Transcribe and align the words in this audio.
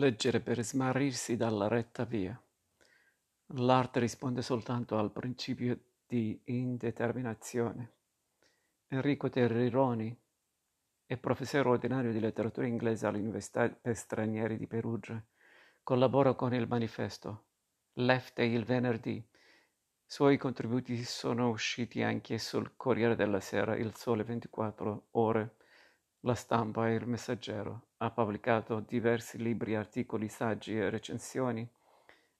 Leggere 0.00 0.38
per 0.38 0.62
smarrirsi 0.62 1.36
dalla 1.36 1.66
retta 1.66 2.04
via. 2.04 2.40
L'arte 3.54 3.98
risponde 3.98 4.42
soltanto 4.42 4.96
al 4.96 5.10
principio 5.10 5.76
di 6.06 6.40
indeterminazione. 6.44 7.94
Enrico 8.86 9.28
Terrironi 9.28 10.16
è 11.04 11.16
professore 11.16 11.68
ordinario 11.68 12.12
di 12.12 12.20
letteratura 12.20 12.68
inglese 12.68 13.08
all'Università 13.08 13.68
per 13.70 13.96
stranieri 13.96 14.56
di 14.56 14.68
Perugia. 14.68 15.20
Collabora 15.82 16.34
con 16.34 16.54
il 16.54 16.68
manifesto 16.68 17.46
Left 17.94 18.34
Day 18.34 18.54
il 18.54 18.64
venerdì. 18.64 19.28
Suoi 20.06 20.36
contributi 20.36 21.02
sono 21.02 21.48
usciti 21.48 22.04
anche 22.04 22.38
sul 22.38 22.76
Corriere 22.76 23.16
della 23.16 23.40
Sera, 23.40 23.76
Il 23.76 23.96
Sole 23.96 24.22
24 24.22 25.08
Ore 25.10 25.56
la 26.20 26.36
Stampa 26.36 26.88
e 26.88 26.94
Il 26.94 27.08
Messaggero. 27.08 27.87
Ha 28.00 28.10
pubblicato 28.12 28.78
diversi 28.78 29.38
libri, 29.38 29.74
articoli, 29.74 30.28
saggi 30.28 30.78
e 30.78 30.88
recensioni, 30.88 31.68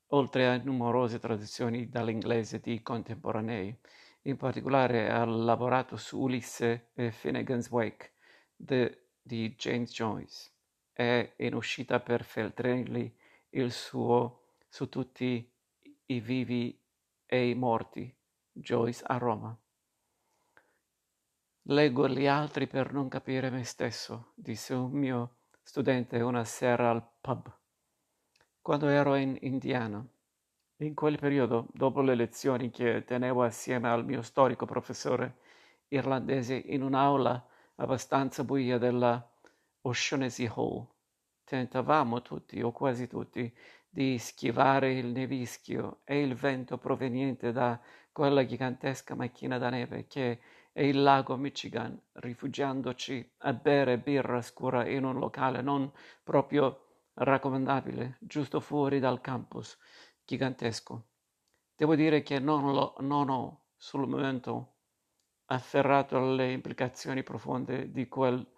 oltre 0.08 0.46
a 0.46 0.56
numerose 0.56 1.18
traduzioni 1.18 1.88
dall'inglese 1.88 2.60
di 2.60 2.80
contemporanei. 2.80 3.76
In 4.22 4.36
particolare 4.36 5.10
ha 5.10 5.24
lavorato 5.24 5.96
su 5.96 6.20
Ulisse 6.20 6.90
e 6.94 7.10
Finnegan's 7.10 7.70
Wake 7.70 8.12
de, 8.54 9.06
di 9.20 9.54
James 9.56 9.90
Joyce. 9.92 10.50
È 10.92 11.34
in 11.38 11.54
uscita 11.54 11.98
per 11.98 12.22
Feltrinelli 12.22 13.16
il 13.50 13.72
suo 13.72 14.42
Su 14.70 14.88
tutti 14.90 15.50
i 16.06 16.20
vivi 16.20 16.78
e 17.24 17.48
i 17.48 17.54
morti, 17.54 18.14
Joyce 18.52 19.02
a 19.06 19.16
Roma. 19.16 19.58
Leggo 21.62 22.06
gli 22.06 22.26
altri 22.26 22.66
per 22.66 22.92
non 22.92 23.08
capire 23.08 23.48
me 23.50 23.64
stesso, 23.64 24.32
disse 24.34 24.74
un 24.74 24.90
mio 24.90 25.37
studente 25.68 26.18
una 26.22 26.44
sera 26.44 26.88
al 26.88 27.06
pub, 27.20 27.54
quando 28.62 28.88
ero 28.88 29.16
in 29.16 29.36
Indiana. 29.42 30.02
In 30.78 30.94
quel 30.94 31.18
periodo, 31.18 31.66
dopo 31.74 32.00
le 32.00 32.14
lezioni 32.14 32.70
che 32.70 33.04
tenevo 33.04 33.42
assieme 33.42 33.90
al 33.90 34.02
mio 34.02 34.22
storico 34.22 34.64
professore 34.64 35.40
irlandese 35.88 36.54
in 36.54 36.82
un'aula 36.82 37.46
abbastanza 37.74 38.44
buia 38.44 38.78
della 38.78 39.22
O'Shaughnessy 39.82 40.50
Hall, 40.54 40.86
tentavamo 41.44 42.22
tutti, 42.22 42.62
o 42.62 42.72
quasi 42.72 43.06
tutti, 43.06 43.54
di 43.90 44.16
schivare 44.16 44.94
il 44.94 45.08
nevischio 45.08 46.00
e 46.04 46.22
il 46.22 46.34
vento 46.34 46.78
proveniente 46.78 47.52
da 47.52 47.78
quella 48.10 48.42
gigantesca 48.46 49.14
macchina 49.14 49.58
da 49.58 49.68
neve 49.68 50.06
che 50.06 50.40
e 50.78 50.86
il 50.86 51.02
lago 51.02 51.36
Michigan, 51.36 52.00
rifugiandoci 52.12 53.32
a 53.38 53.52
bere 53.52 53.98
birra 53.98 54.40
scura 54.40 54.86
in 54.86 55.02
un 55.02 55.18
locale 55.18 55.60
non 55.60 55.90
proprio 56.22 57.08
raccomandabile, 57.14 58.18
giusto 58.20 58.60
fuori 58.60 59.00
dal 59.00 59.20
campus 59.20 59.76
gigantesco. 60.24 61.08
Devo 61.74 61.96
dire 61.96 62.22
che 62.22 62.38
non, 62.38 62.72
lo, 62.72 62.94
non 63.00 63.28
ho 63.28 63.70
sul 63.74 64.06
momento 64.06 64.76
afferrato 65.46 66.20
le 66.32 66.52
implicazioni 66.52 67.24
profonde 67.24 67.90
di 67.90 68.06
quel 68.06 68.48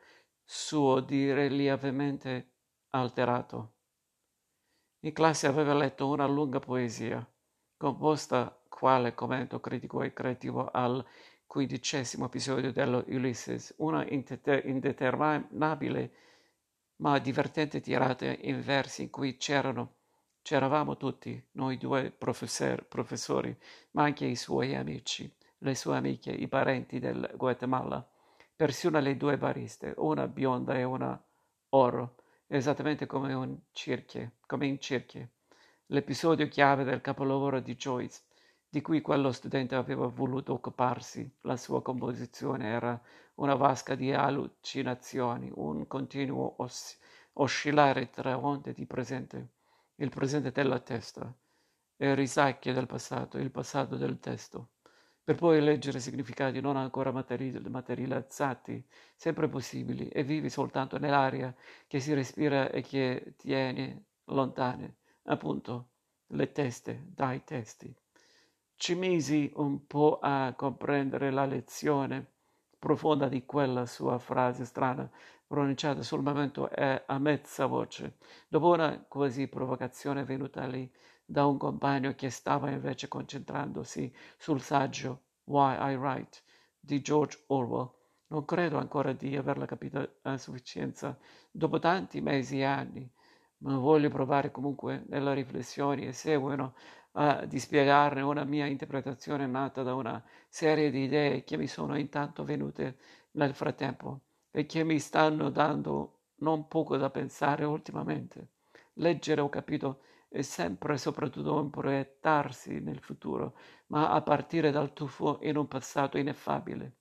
suo 0.44 1.00
dire 1.00 1.48
lievemente 1.48 2.56
alterato. 2.90 3.76
In 5.04 5.14
classe 5.14 5.46
aveva 5.46 5.72
letto 5.72 6.06
una 6.06 6.26
lunga 6.26 6.58
poesia, 6.58 7.26
composta 7.78 8.62
quale 8.68 9.14
commento 9.14 9.58
critico 9.58 10.02
e 10.02 10.12
creativo 10.12 10.70
al 10.70 11.02
quindicesimo 11.50 12.26
episodio 12.26 12.70
dello 12.70 13.02
Ulysses, 13.08 13.74
una 13.78 14.06
indeterminabile 14.08 16.12
ma 16.98 17.18
divertente 17.18 17.80
tirata 17.80 18.26
in 18.26 18.62
versi 18.62 19.02
in 19.02 19.10
cui 19.10 19.36
c'erano, 19.36 19.94
c'eravamo 20.42 20.96
tutti, 20.96 21.44
noi 21.54 21.76
due 21.76 22.12
professor, 22.12 22.86
professori, 22.86 23.52
ma 23.92 24.04
anche 24.04 24.26
i 24.26 24.36
suoi 24.36 24.76
amici, 24.76 25.28
le 25.58 25.74
sue 25.74 25.96
amiche, 25.96 26.30
i 26.30 26.46
parenti 26.46 27.00
del 27.00 27.28
Guatemala, 27.34 28.08
persino 28.54 29.00
le 29.00 29.16
due 29.16 29.36
bariste, 29.36 29.92
una 29.96 30.28
bionda 30.28 30.78
e 30.78 30.84
una 30.84 31.20
oro, 31.70 32.14
esattamente 32.46 33.06
come, 33.06 33.32
un 33.32 33.58
cirche, 33.72 34.36
come 34.46 34.68
in 34.68 34.78
cerchie. 34.78 35.30
L'episodio 35.86 36.46
chiave 36.46 36.84
del 36.84 37.00
capolavoro 37.00 37.58
di 37.58 37.74
Joyce, 37.74 38.20
di 38.70 38.80
cui 38.82 39.00
quello 39.00 39.32
studente 39.32 39.74
aveva 39.74 40.06
voluto 40.06 40.52
occuparsi. 40.52 41.28
La 41.42 41.56
sua 41.56 41.82
composizione 41.82 42.68
era 42.68 43.00
una 43.34 43.54
vasca 43.56 43.96
di 43.96 44.12
allucinazioni, 44.12 45.50
un 45.56 45.86
continuo 45.88 46.54
os- 46.58 46.96
oscillare 47.34 48.10
tra 48.10 48.38
onde 48.38 48.72
di 48.72 48.86
presente, 48.86 49.48
il 49.96 50.08
presente 50.10 50.52
della 50.52 50.78
testa 50.78 51.34
e 51.96 52.14
risacchie 52.14 52.72
del 52.72 52.86
passato, 52.86 53.38
il 53.38 53.50
passato 53.50 53.96
del 53.96 54.18
testo, 54.20 54.70
per 55.24 55.34
poi 55.36 55.60
leggere 55.60 56.00
significati 56.00 56.60
non 56.60 56.76
ancora 56.76 57.10
materi- 57.12 57.58
materializzati, 57.68 58.86
sempre 59.16 59.48
possibili 59.48 60.08
e 60.08 60.22
vivi 60.22 60.48
soltanto 60.48 60.98
nell'aria 60.98 61.54
che 61.88 62.00
si 62.00 62.14
respira 62.14 62.70
e 62.70 62.82
che 62.82 63.34
tiene 63.36 64.04
lontane, 64.26 64.96
appunto, 65.24 65.88
le 66.28 66.52
teste 66.52 67.04
dai 67.08 67.42
testi. 67.44 67.92
Ci 68.82 68.94
misi 68.94 69.52
un 69.56 69.86
po' 69.86 70.20
a 70.22 70.54
comprendere 70.56 71.30
la 71.30 71.44
lezione 71.44 72.26
profonda 72.78 73.28
di 73.28 73.44
quella 73.44 73.84
sua 73.84 74.18
frase 74.18 74.64
strana, 74.64 75.06
pronunciata 75.46 76.02
sul 76.02 76.22
momento 76.22 76.70
e 76.70 77.02
a 77.04 77.18
mezza 77.18 77.66
voce, 77.66 78.16
dopo 78.48 78.70
una 78.70 79.04
quasi 79.06 79.48
provocazione 79.48 80.24
venuta 80.24 80.64
lì 80.64 80.90
da 81.22 81.44
un 81.44 81.58
compagno 81.58 82.14
che 82.14 82.30
stava 82.30 82.70
invece 82.70 83.06
concentrandosi 83.06 84.10
sul 84.38 84.62
saggio 84.62 85.24
Why 85.44 85.92
I 85.92 85.96
Write 85.96 86.38
di 86.80 87.02
George 87.02 87.38
Orwell. 87.48 87.90
Non 88.28 88.46
credo 88.46 88.78
ancora 88.78 89.12
di 89.12 89.36
averla 89.36 89.66
capita 89.66 90.10
a 90.22 90.38
sufficienza 90.38 91.18
dopo 91.50 91.78
tanti 91.80 92.22
mesi 92.22 92.60
e 92.60 92.64
anni, 92.64 93.12
ma 93.58 93.76
voglio 93.76 94.08
provare 94.08 94.50
comunque 94.50 95.04
nelle 95.08 95.34
riflessioni 95.34 96.04
che 96.04 96.12
seguono 96.12 96.72
uh, 97.12 97.46
di 97.46 97.58
spiegarne 97.58 98.20
una 98.20 98.44
mia 98.44 98.66
interpretazione 98.66 99.46
nata 99.46 99.82
da 99.82 99.94
una 99.94 100.22
serie 100.48 100.90
di 100.90 101.04
idee 101.04 101.44
che 101.44 101.56
mi 101.56 101.66
sono 101.66 101.96
intanto 101.96 102.44
venute 102.44 102.96
nel 103.32 103.54
frattempo 103.54 104.20
e 104.50 104.66
che 104.66 104.84
mi 104.84 104.98
stanno 104.98 105.50
dando 105.50 106.18
non 106.36 106.68
poco 106.68 106.96
da 106.96 107.10
pensare 107.10 107.64
ultimamente. 107.64 108.48
Leggere, 108.94 109.40
ho 109.40 109.48
capito, 109.48 110.02
è 110.28 110.42
sempre 110.42 110.94
e 110.94 110.98
soprattutto 110.98 111.54
un 111.54 111.70
proiettarsi 111.70 112.80
nel 112.80 113.00
futuro, 113.00 113.56
ma 113.86 114.10
a 114.10 114.22
partire 114.22 114.70
dal 114.70 114.92
tuffo 114.92 115.38
in 115.42 115.56
un 115.56 115.66
passato 115.68 116.18
ineffabile. 116.18 116.96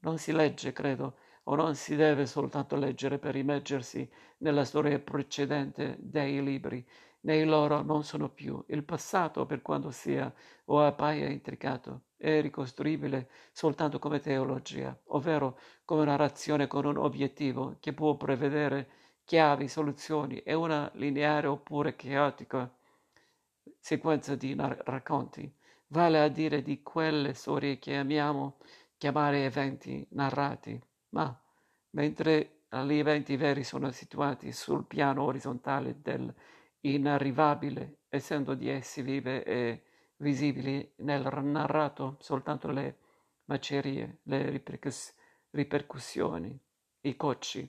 Non 0.00 0.18
si 0.18 0.32
legge, 0.32 0.72
credo, 0.72 1.16
o 1.44 1.54
non 1.54 1.74
si 1.74 1.96
deve 1.96 2.26
soltanto 2.26 2.76
leggere 2.76 3.18
per 3.18 3.36
immergersi 3.36 4.08
nella 4.38 4.64
storia 4.64 4.98
precedente 4.98 5.96
dei 5.98 6.42
libri, 6.42 6.86
nei 7.22 7.44
loro 7.44 7.82
non 7.82 8.04
sono 8.04 8.28
più. 8.28 8.62
Il 8.68 8.84
passato, 8.84 9.46
per 9.46 9.62
quanto 9.62 9.90
sia 9.90 10.32
o 10.66 10.84
appaia 10.84 11.28
intricato, 11.28 12.02
è 12.16 12.40
ricostruibile 12.40 13.30
soltanto 13.52 13.98
come 13.98 14.20
teologia, 14.20 14.98
ovvero 15.06 15.58
come 15.84 16.04
narrazione 16.04 16.66
con 16.66 16.84
un 16.84 16.96
obiettivo 16.98 17.76
che 17.80 17.92
può 17.92 18.16
prevedere 18.16 18.88
chiavi, 19.24 19.68
soluzioni 19.68 20.38
e 20.38 20.54
una 20.54 20.90
lineare 20.94 21.46
oppure 21.46 21.96
caotica 21.96 22.72
sequenza 23.78 24.34
di 24.34 24.54
nar- 24.54 24.82
racconti, 24.84 25.50
vale 25.88 26.20
a 26.20 26.28
dire 26.28 26.62
di 26.62 26.82
quelle 26.82 27.32
storie 27.34 27.78
che 27.78 27.96
amiamo 27.96 28.58
chiamare 28.96 29.44
eventi 29.44 30.06
narrati, 30.10 30.78
ma 31.10 31.34
mentre 31.90 32.64
gli 32.68 32.94
eventi 32.94 33.36
veri 33.36 33.64
sono 33.64 33.90
situati 33.90 34.52
sul 34.52 34.84
piano 34.84 35.24
orizzontale 35.24 36.00
del 36.00 36.32
inarrivabile, 36.80 38.00
essendo 38.08 38.54
di 38.54 38.68
essi 38.68 39.02
vive 39.02 39.44
e 39.44 39.82
visibili 40.16 40.92
nel 40.98 41.22
narrato 41.44 42.16
soltanto 42.20 42.70
le 42.70 42.98
macerie, 43.44 44.20
le 44.24 44.50
ripercuss- 44.50 45.14
ripercussioni, 45.50 46.58
i 47.02 47.16
cocci. 47.16 47.68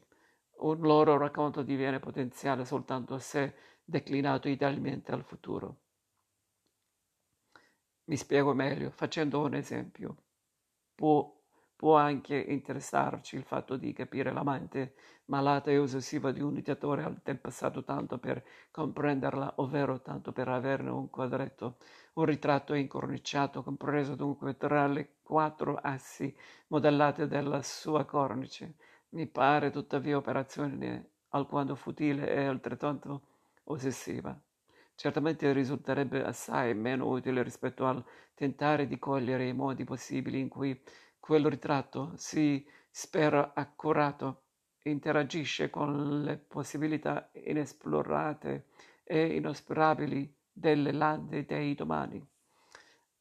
Un 0.62 0.80
loro 0.82 1.18
racconto 1.18 1.64
diviene 1.64 2.00
potenziale 2.00 2.66
soltanto 2.66 3.18
se 3.18 3.56
declinato 3.84 4.48
idealmente 4.48 5.12
al 5.12 5.24
futuro. 5.24 5.80
Mi 8.06 8.18
spiego 8.18 8.54
meglio 8.54 8.92
facendo 8.92 9.42
un 9.42 9.56
esempio. 9.56 10.18
Può 10.94 11.41
Può 11.82 11.96
anche 11.98 12.36
interessarci 12.36 13.36
il 13.36 13.44
fatto 13.44 13.76
di 13.76 13.92
capire 13.92 14.32
la 14.32 14.44
mente 14.44 14.94
malata 15.26 15.72
e 15.72 15.80
ossessiva 15.80 16.32
di 16.32 16.40
un 16.40 16.54
dittatore 16.54 17.12
passato 17.42 17.84
tanto 17.84 18.20
per 18.20 18.46
comprenderla, 18.70 19.54
ovvero 19.56 20.00
tanto 20.00 20.32
per 20.32 20.48
averne 20.48 20.92
un 20.92 21.10
quadretto, 21.10 21.78
un 22.14 22.26
ritratto 22.26 22.76
incorniciato, 22.76 23.64
compreso 23.64 24.14
dunque 24.14 24.58
tra 24.58 24.86
le 24.86 25.16
quattro 25.24 25.74
assi 25.82 26.32
modellate 26.68 27.26
della 27.26 27.64
sua 27.64 28.06
cornice. 28.06 28.76
Mi 29.10 29.26
pare 29.26 29.72
tuttavia 29.72 30.18
operazione 30.18 31.10
alquanto 31.30 31.74
futile 31.74 32.30
e 32.30 32.46
altrettanto 32.46 33.22
ossessiva. 33.64 34.40
Certamente 34.94 35.52
risulterebbe 35.52 36.24
assai 36.24 36.76
meno 36.76 37.08
utile 37.08 37.42
rispetto 37.42 37.88
al 37.88 38.06
tentare 38.36 38.86
di 38.86 39.00
cogliere 39.00 39.48
i 39.48 39.54
modi 39.54 39.84
possibili 39.84 40.40
in 40.40 40.48
cui 40.48 40.80
quel 41.22 41.46
ritratto 41.46 42.12
si 42.18 42.68
spera 42.90 43.54
accurato 43.54 44.42
interagisce 44.84 45.70
con 45.70 46.24
le 46.24 46.38
possibilità 46.38 47.30
inesplorate 47.34 48.66
e 49.04 49.36
inosperabili 49.36 50.36
delle 50.52 50.92
lande 50.92 51.46
dei 51.46 51.76
domani. 51.76 52.28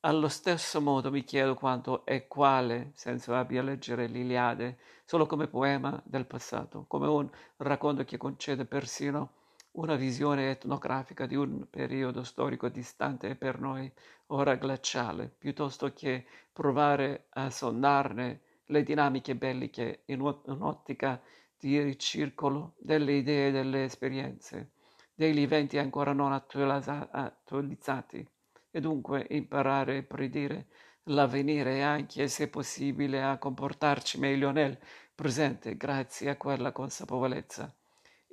Allo 0.00 0.28
stesso 0.28 0.80
modo 0.80 1.10
mi 1.10 1.22
chiedo 1.24 1.54
quanto 1.54 2.06
e 2.06 2.26
quale 2.26 2.92
senso 2.94 3.34
abbia 3.34 3.62
leggere 3.62 4.06
l'Iliade 4.06 4.78
solo 5.04 5.26
come 5.26 5.46
poema 5.46 6.00
del 6.06 6.26
passato, 6.26 6.86
come 6.88 7.06
un 7.06 7.30
racconto 7.58 8.04
che 8.04 8.16
concede 8.16 8.64
persino 8.64 9.34
una 9.72 9.94
visione 9.94 10.50
etnografica 10.50 11.26
di 11.26 11.36
un 11.36 11.66
periodo 11.70 12.24
storico 12.24 12.68
distante 12.68 13.30
e 13.30 13.36
per 13.36 13.60
noi 13.60 13.90
ora 14.28 14.56
glaciale, 14.56 15.28
piuttosto 15.28 15.92
che 15.92 16.26
provare 16.52 17.26
a 17.30 17.50
sondarne 17.50 18.40
le 18.66 18.82
dinamiche 18.82 19.36
belliche 19.36 20.02
in 20.06 20.20
un'ottica 20.20 21.20
di 21.56 21.80
ricircolo 21.80 22.74
delle 22.78 23.12
idee 23.12 23.48
e 23.48 23.52
delle 23.52 23.84
esperienze, 23.84 24.72
degli 25.14 25.40
eventi 25.40 25.78
ancora 25.78 26.12
non 26.12 26.32
attualizzati, 26.32 28.28
e 28.70 28.80
dunque 28.80 29.26
imparare 29.30 29.98
a 29.98 30.02
predire 30.02 30.68
l'avvenire 31.04 31.76
e 31.76 31.82
anche, 31.82 32.28
se 32.28 32.48
possibile, 32.48 33.22
a 33.22 33.38
comportarci 33.38 34.18
meglio 34.18 34.50
nel 34.50 34.78
presente 35.14 35.76
grazie 35.76 36.30
a 36.30 36.36
quella 36.36 36.72
consapevolezza. 36.72 37.74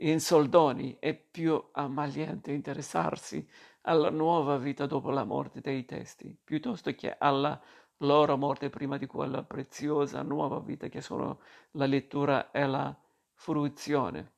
In 0.01 0.19
soldoni 0.19 0.97
è 0.99 1.15
più 1.15 1.69
ammaliante 1.71 2.51
interessarsi 2.51 3.47
alla 3.81 4.11
nuova 4.11 4.57
vita 4.57 4.85
dopo 4.85 5.09
la 5.09 5.23
morte 5.23 5.59
dei 5.59 5.85
testi, 5.85 6.37
piuttosto 6.43 6.93
che 6.93 7.15
alla 7.17 7.59
loro 8.01 8.37
morte 8.37 8.69
prima 8.69 8.97
di 8.97 9.07
quella 9.07 9.41
preziosa 9.43 10.21
nuova 10.21 10.59
vita 10.59 10.87
che 10.87 11.01
sono 11.01 11.39
la 11.71 11.87
lettura 11.87 12.51
e 12.51 12.67
la 12.67 12.95
fruizione. 13.33 14.33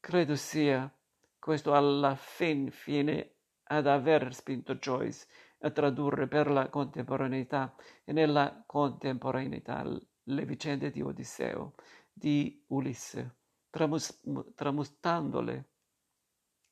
Credo 0.00 0.34
sia 0.34 0.92
questo 1.38 1.72
alla 1.72 2.16
fin 2.16 2.72
fine 2.72 3.34
ad 3.68 3.86
aver 3.86 4.34
spinto 4.34 4.74
Joyce 4.74 5.24
a 5.60 5.70
tradurre 5.70 6.26
per 6.26 6.50
la 6.50 6.68
contemporaneità 6.68 7.76
e 8.02 8.12
nella 8.12 8.64
contemporaneità 8.66 9.84
le 9.84 10.44
vicende 10.44 10.90
di 10.90 11.00
Odisseo, 11.00 11.74
di 12.12 12.64
Ulisse, 12.70 13.41
tramus- 13.72 14.20
tramustandole 14.54 15.64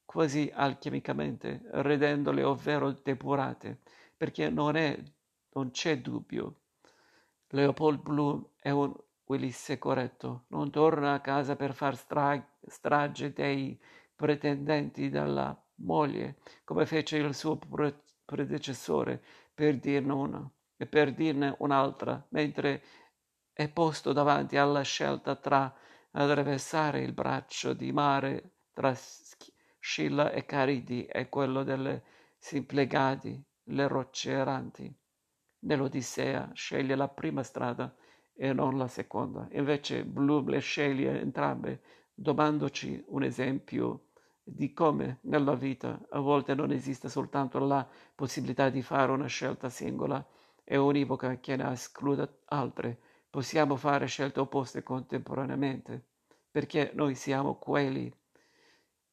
quasi 0.05 0.51
alchimicamente, 0.53 1.63
redendole 1.71 2.43
ovvero 2.43 2.93
depurate, 2.93 3.81
perché 4.17 4.51
non, 4.51 4.77
è, 4.77 5.01
non 5.53 5.71
c'è 5.71 6.01
dubbio. 6.01 6.63
Leopold 7.49 8.03
Bloom 8.03 8.49
è 8.57 8.71
un 8.71 8.93
Ulisse 9.25 9.79
corretto, 9.79 10.47
non 10.49 10.71
torna 10.71 11.15
a 11.15 11.21
casa 11.21 11.55
per 11.55 11.73
far 11.73 11.97
stra- 11.97 12.45
strage 12.67 13.33
dei 13.33 13.81
pretendenti 14.17 15.09
dalla 15.09 15.57
moglie, 15.77 16.39
come 16.65 16.85
fece 16.85 17.19
il 17.19 17.33
suo 17.33 17.57
pre- 17.57 18.03
predecessore, 18.25 19.23
per 19.55 19.79
dirne 19.79 20.13
una 20.13 20.51
e 20.77 20.87
per 20.87 21.15
dirne 21.15 21.55
un'altra, 21.61 22.27
mentre 22.31 22.83
è 23.53 23.69
posto 23.69 24.13
davanti 24.13 24.57
alla 24.57 24.83
scelta 24.83 25.37
tra 25.37 25.73
attraversare 26.13 27.01
il 27.01 27.13
braccio 27.13 27.73
di 27.73 27.93
mare 27.93 28.53
tra 28.73 28.95
Scilla 29.79 30.31
e 30.33 30.45
Caridi 30.45 31.07
e 31.07 31.29
quello 31.29 31.63
delle 31.63 32.03
Simplegadi, 32.39 33.43
le 33.65 33.89
rocce 33.89 34.31
erranti. 34.33 34.93
Nell'Odissea 35.61 36.51
sceglie 36.55 36.95
la 36.95 37.09
prima 37.09 37.43
strada 37.43 37.95
e 38.35 38.53
non 38.53 38.79
la 38.79 38.89
seconda. 38.89 39.47
Invece 39.53 40.05
Bloom 40.05 40.49
le 40.49 40.61
sceglie 40.61 41.21
entrambe, 41.21 41.83
domandoci 42.15 43.05
un 43.09 43.23
esempio 43.23 44.07
di 44.43 44.73
come 44.73 45.19
nella 45.23 45.55
vita 45.55 46.01
a 46.11 46.19
volte 46.19 46.55
non 46.55 46.73
esiste 46.73 47.09
soltanto 47.09 47.59
la 47.59 47.87
possibilità 48.15 48.69
di 48.71 48.83
fare 48.83 49.13
una 49.13 49.27
scelta 49.27 49.69
singola 49.69 50.27
e 50.65 50.77
univoca 50.77 51.39
che 51.39 51.57
ne 51.57 51.71
escluda 51.71 52.29
altre. 52.47 53.01
Possiamo 53.31 53.77
fare 53.77 54.07
scelte 54.07 54.41
opposte 54.41 54.83
contemporaneamente, 54.83 56.09
perché 56.51 56.91
noi 56.95 57.15
siamo 57.15 57.57
quelli, 57.57 58.13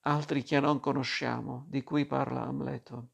altri 0.02 0.44
che 0.44 0.60
non 0.60 0.80
conosciamo, 0.80 1.66
di 1.68 1.84
cui 1.84 2.06
parla 2.06 2.42
Amleto 2.42 3.12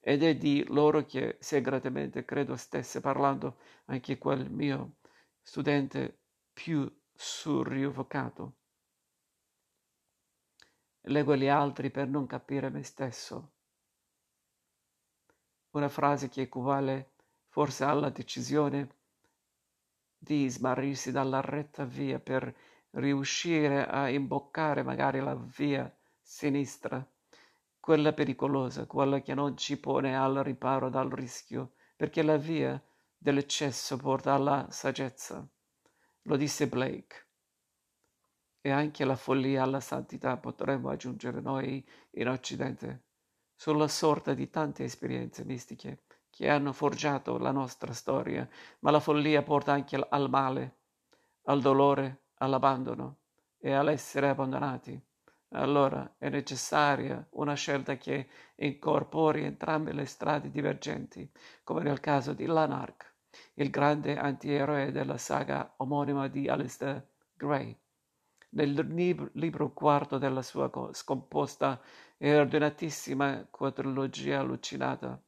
ed 0.00 0.22
è 0.22 0.36
di 0.36 0.64
loro 0.68 1.04
che 1.04 1.36
segretamente 1.40 2.24
credo 2.24 2.56
stesse 2.56 3.00
parlando 3.00 3.58
anche 3.86 4.16
quel 4.16 4.50
mio 4.50 4.96
studente 5.42 6.20
più 6.52 6.90
surrievocato. 7.12 8.56
Leggo 11.02 11.36
gli 11.36 11.48
altri 11.48 11.90
per 11.90 12.08
non 12.08 12.26
capire 12.26 12.70
me 12.70 12.82
stesso. 12.82 13.52
Una 15.70 15.88
frase 15.88 16.28
che 16.28 16.42
equivale 16.42 17.12
forse 17.48 17.84
alla 17.84 18.10
decisione 18.10 18.97
di 20.18 20.48
smarrirsi 20.48 21.12
dalla 21.12 21.40
retta 21.40 21.84
via 21.84 22.18
per 22.18 22.54
riuscire 22.90 23.86
a 23.86 24.08
imboccare 24.08 24.82
magari 24.82 25.20
la 25.20 25.34
via 25.34 25.90
sinistra, 26.20 27.06
quella 27.78 28.12
pericolosa, 28.12 28.86
quella 28.86 29.20
che 29.20 29.34
non 29.34 29.56
ci 29.56 29.78
pone 29.78 30.16
al 30.16 30.34
riparo 30.42 30.90
dal 30.90 31.08
rischio, 31.08 31.72
perché 31.96 32.22
la 32.22 32.36
via 32.36 32.82
dell'eccesso 33.16 33.96
porta 33.96 34.34
alla 34.34 34.66
saggezza. 34.70 35.46
Lo 36.22 36.36
disse 36.36 36.66
Blake. 36.68 37.26
E 38.60 38.70
anche 38.70 39.04
la 39.04 39.16
follia 39.16 39.62
alla 39.62 39.80
santità 39.80 40.36
potremmo 40.36 40.90
aggiungere 40.90 41.40
noi 41.40 41.86
in 42.10 42.28
Occidente, 42.28 43.04
sulla 43.54 43.88
sorta 43.88 44.34
di 44.34 44.50
tante 44.50 44.84
esperienze 44.84 45.44
mistiche 45.44 46.02
che 46.38 46.48
hanno 46.48 46.72
forgiato 46.72 47.36
la 47.36 47.50
nostra 47.50 47.92
storia, 47.92 48.48
ma 48.78 48.92
la 48.92 49.00
follia 49.00 49.42
porta 49.42 49.72
anche 49.72 49.96
al 50.08 50.30
male, 50.30 50.76
al 51.46 51.60
dolore, 51.60 52.26
all'abbandono 52.36 53.16
e 53.58 53.72
all'essere 53.72 54.28
abbandonati 54.28 55.02
allora 55.52 56.14
è 56.18 56.28
necessaria 56.28 57.26
una 57.30 57.54
scelta 57.54 57.96
che 57.96 58.28
incorpori 58.56 59.42
entrambe 59.44 59.92
le 59.92 60.04
strade 60.04 60.50
divergenti, 60.50 61.28
come 61.64 61.82
nel 61.82 62.00
caso 62.00 62.34
di 62.34 62.44
Lanark, 62.44 63.14
il 63.54 63.70
grande 63.70 64.16
antieroe 64.16 64.92
della 64.92 65.16
saga 65.16 65.72
omonima 65.78 66.28
di 66.28 66.48
Alistair 66.48 67.04
Gray. 67.34 67.74
Nel 68.50 69.30
libro 69.32 69.72
quarto 69.72 70.18
della 70.18 70.42
sua 70.42 70.70
scomposta 70.92 71.80
e 72.16 72.36
ordinatissima 72.36 73.46
quadrilogia 73.50 74.40
allucinata, 74.40 75.20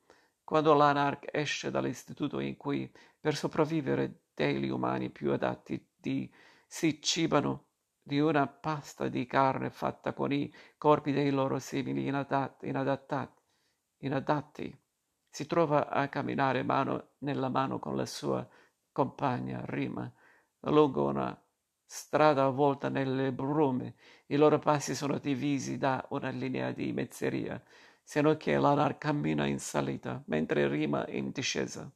quando 0.51 0.75
Lanark 0.75 1.29
esce 1.31 1.71
dall'istituto 1.71 2.41
in 2.41 2.57
cui, 2.57 2.93
per 3.21 3.37
sopravvivere, 3.37 4.23
degli 4.35 4.69
umani 4.69 5.09
più 5.09 5.31
adatti 5.31 5.93
di, 5.95 6.29
si 6.67 7.01
cibano 7.01 7.67
di 8.03 8.19
una 8.19 8.49
pasta 8.49 9.07
di 9.07 9.27
carne 9.27 9.71
fatta 9.71 10.13
con 10.13 10.33
i 10.33 10.53
corpi 10.77 11.13
dei 11.13 11.31
loro 11.31 11.61
simili 11.61 12.09
inadatti, 12.09 12.67
inadattati, 12.67 13.41
inadatti. 13.99 14.77
Si 15.29 15.47
trova 15.47 15.89
a 15.89 16.09
camminare 16.09 16.65
mano 16.65 17.11
nella 17.19 17.49
mano 17.49 17.79
con 17.79 17.95
la 17.95 18.07
sua 18.07 18.45
compagna 18.91 19.63
Rima 19.67 20.13
lungo 20.63 21.07
una 21.07 21.41
strada 21.85 22.47
avvolta 22.47 22.89
nelle 22.89 23.31
brume. 23.31 23.95
I 24.27 24.37
loro 24.37 24.59
passi 24.59 24.97
sono 24.97 25.19
divisi 25.19 25.79
da 25.79 26.05
una 26.11 26.31
linea 26.31 26.73
di 26.73 26.93
mezzeria, 26.93 27.63
se 28.11 28.37
che 28.39 28.59
l'Anar 28.59 28.99
cammina 28.99 29.47
in 29.47 29.61
salita, 29.61 30.21
mentre 30.27 30.67
Rima 30.67 31.07
in 31.11 31.31
discesa. 31.31 31.89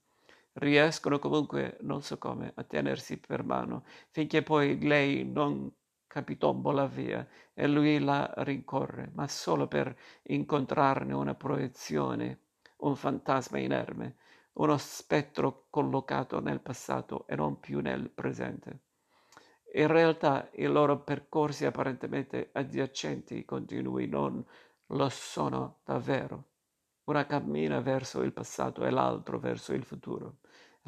Riescono 0.52 1.18
comunque, 1.18 1.76
non 1.80 2.02
so 2.02 2.18
come, 2.18 2.52
a 2.54 2.62
tenersi 2.62 3.18
per 3.18 3.42
mano, 3.42 3.82
finché 4.10 4.44
poi 4.44 4.78
lei 4.80 5.24
non 5.24 5.68
capitombola 6.06 6.86
via 6.86 7.26
e 7.52 7.66
lui 7.66 7.98
la 7.98 8.32
rincorre, 8.36 9.10
ma 9.14 9.26
solo 9.26 9.66
per 9.66 9.92
incontrarne 10.22 11.12
una 11.12 11.34
proiezione, 11.34 12.42
un 12.76 12.94
fantasma 12.94 13.58
inerme, 13.58 14.14
uno 14.52 14.76
spettro 14.78 15.66
collocato 15.68 16.38
nel 16.38 16.60
passato 16.60 17.26
e 17.26 17.34
non 17.34 17.58
più 17.58 17.80
nel 17.80 18.08
presente. 18.08 18.82
In 19.76 19.88
realtà 19.88 20.48
i 20.52 20.66
loro 20.66 21.00
percorsi 21.00 21.66
apparentemente 21.66 22.50
adiacenti 22.52 23.44
continui 23.44 24.06
non 24.06 24.44
lo 24.88 25.08
sono 25.08 25.80
davvero. 25.84 26.50
Una 27.04 27.26
cammina 27.26 27.80
verso 27.80 28.22
il 28.22 28.32
passato 28.32 28.84
e 28.84 28.90
l'altro 28.90 29.38
verso 29.38 29.72
il 29.72 29.84
futuro. 29.84 30.38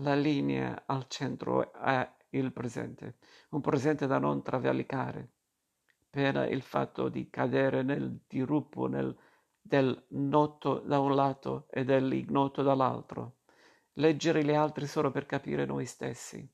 La 0.01 0.15
linea 0.15 0.85
al 0.87 1.07
centro 1.09 1.73
è 1.73 2.11
il 2.31 2.53
presente, 2.53 3.19
un 3.51 3.61
presente 3.61 4.07
da 4.07 4.19
non 4.19 4.43
travalicare, 4.43 5.33
pena 6.11 6.47
il 6.47 6.63
fatto 6.63 7.09
di 7.09 7.31
cadere 7.31 7.83
nel 7.83 8.21
diruppo 8.27 8.87
nel, 8.87 9.17
del 9.61 10.07
noto 10.11 10.81
da 10.81 10.99
un 11.01 11.15
lato 11.15 11.67
e 11.71 11.85
dell'ignoto 11.85 12.63
dall'altro, 12.63 13.39
leggere 13.95 14.45
gli 14.45 14.53
altri 14.53 14.87
solo 14.87 15.11
per 15.11 15.27
capire 15.27 15.65
noi 15.65 15.87
stessi. 15.87 16.47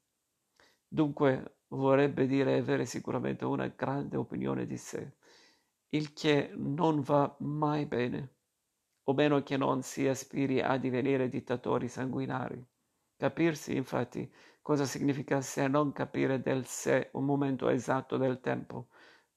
Dunque 0.87 1.63
vorrebbe 1.69 2.27
dire 2.27 2.59
avere 2.59 2.85
sicuramente 2.85 3.45
una 3.45 3.67
grande 3.69 4.17
opinione 4.17 4.67
di 4.67 4.77
sé, 4.77 5.17
il 5.95 6.13
che 6.13 6.51
non 6.55 7.01
va 7.01 7.35
mai 7.41 7.87
bene, 7.87 8.35
o 9.05 9.15
meno 9.15 9.43
che 9.43 9.57
non 9.57 9.83
si 9.83 10.07
aspiri 10.07 10.61
a 10.61 10.77
divenire 10.77 11.29
dittatori 11.29 11.89
sanguinari. 11.89 12.65
Capirsi, 13.17 13.77
infatti, 13.77 14.31
cosa 14.63 14.85
significa 14.85 15.41
se 15.41 15.67
non 15.69 15.93
capire 15.93 16.41
del 16.41 16.67
sé 16.67 17.11
un 17.13 17.25
momento 17.25 17.69
esatto 17.69 18.17
del 18.17 18.41
tempo, 18.41 18.89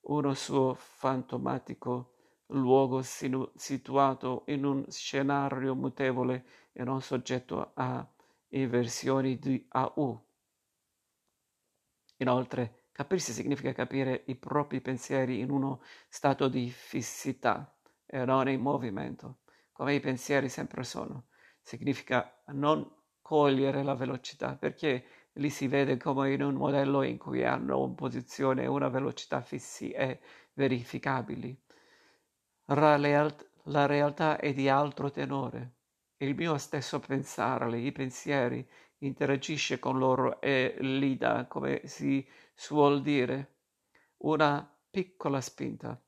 uno 0.08 0.34
suo 0.34 0.76
fantomatico 0.76 2.14
luogo 2.48 3.02
sinu- 3.02 3.52
situato 3.56 4.44
in 4.48 4.66
un 4.66 4.86
scenario 4.90 5.76
mutevole 5.76 6.46
e 6.72 6.84
non 6.84 7.02
soggetto 7.02 7.72
a 7.74 8.08
inversioni 8.50 9.38
di 9.40 9.66
AU. 9.70 10.24
Inoltre, 12.18 12.85
capirsi 12.96 13.34
significa 13.34 13.74
capire 13.74 14.24
i 14.28 14.36
propri 14.36 14.80
pensieri 14.80 15.42
in 15.42 15.52
uno 15.52 15.82
stato 16.08 16.48
di 16.48 16.70
fissità 16.70 17.78
e 18.06 18.24
non 18.24 18.48
in 18.48 18.62
movimento, 18.62 19.40
come 19.74 19.96
i 19.96 20.00
pensieri 20.00 20.48
sempre 20.48 20.86
sono. 20.86 21.26
Significa 21.62 22.42
non 22.54 22.90
cogliere 23.22 23.84
la 23.84 23.96
velocità, 23.96 24.56
perché 24.56 25.04
li 25.34 25.50
si 25.50 25.68
vede 25.68 25.98
come 25.98 26.32
in 26.32 26.42
un 26.42 26.56
modello 26.56 27.02
in 27.02 27.18
cui 27.18 27.44
hanno 27.44 27.84
una 27.84 27.96
posizione 27.96 28.64
e 28.64 28.68
una 28.68 28.88
velocità 28.88 29.42
fissi 29.42 29.92
e 29.92 30.22
verificabili. 30.54 31.64
La 32.68 32.96
realtà 32.96 34.38
è 34.38 34.54
di 34.54 34.70
altro 34.70 35.12
tenore. 35.12 35.74
Il 36.18 36.34
mio 36.34 36.58
stesso 36.58 37.02
pensare, 37.02 37.78
i 37.78 37.92
pensieri, 37.92 38.66
interagisce 39.00 39.80
con 39.80 39.98
loro 39.98 40.40
e 40.40 40.78
gli 40.80 41.18
dà, 41.18 41.46
come 41.46 41.82
si 41.84 42.26
suol 42.56 43.02
dire, 43.02 43.58
una 44.20 44.68
piccola 44.90 45.42
spinta. 45.42 46.02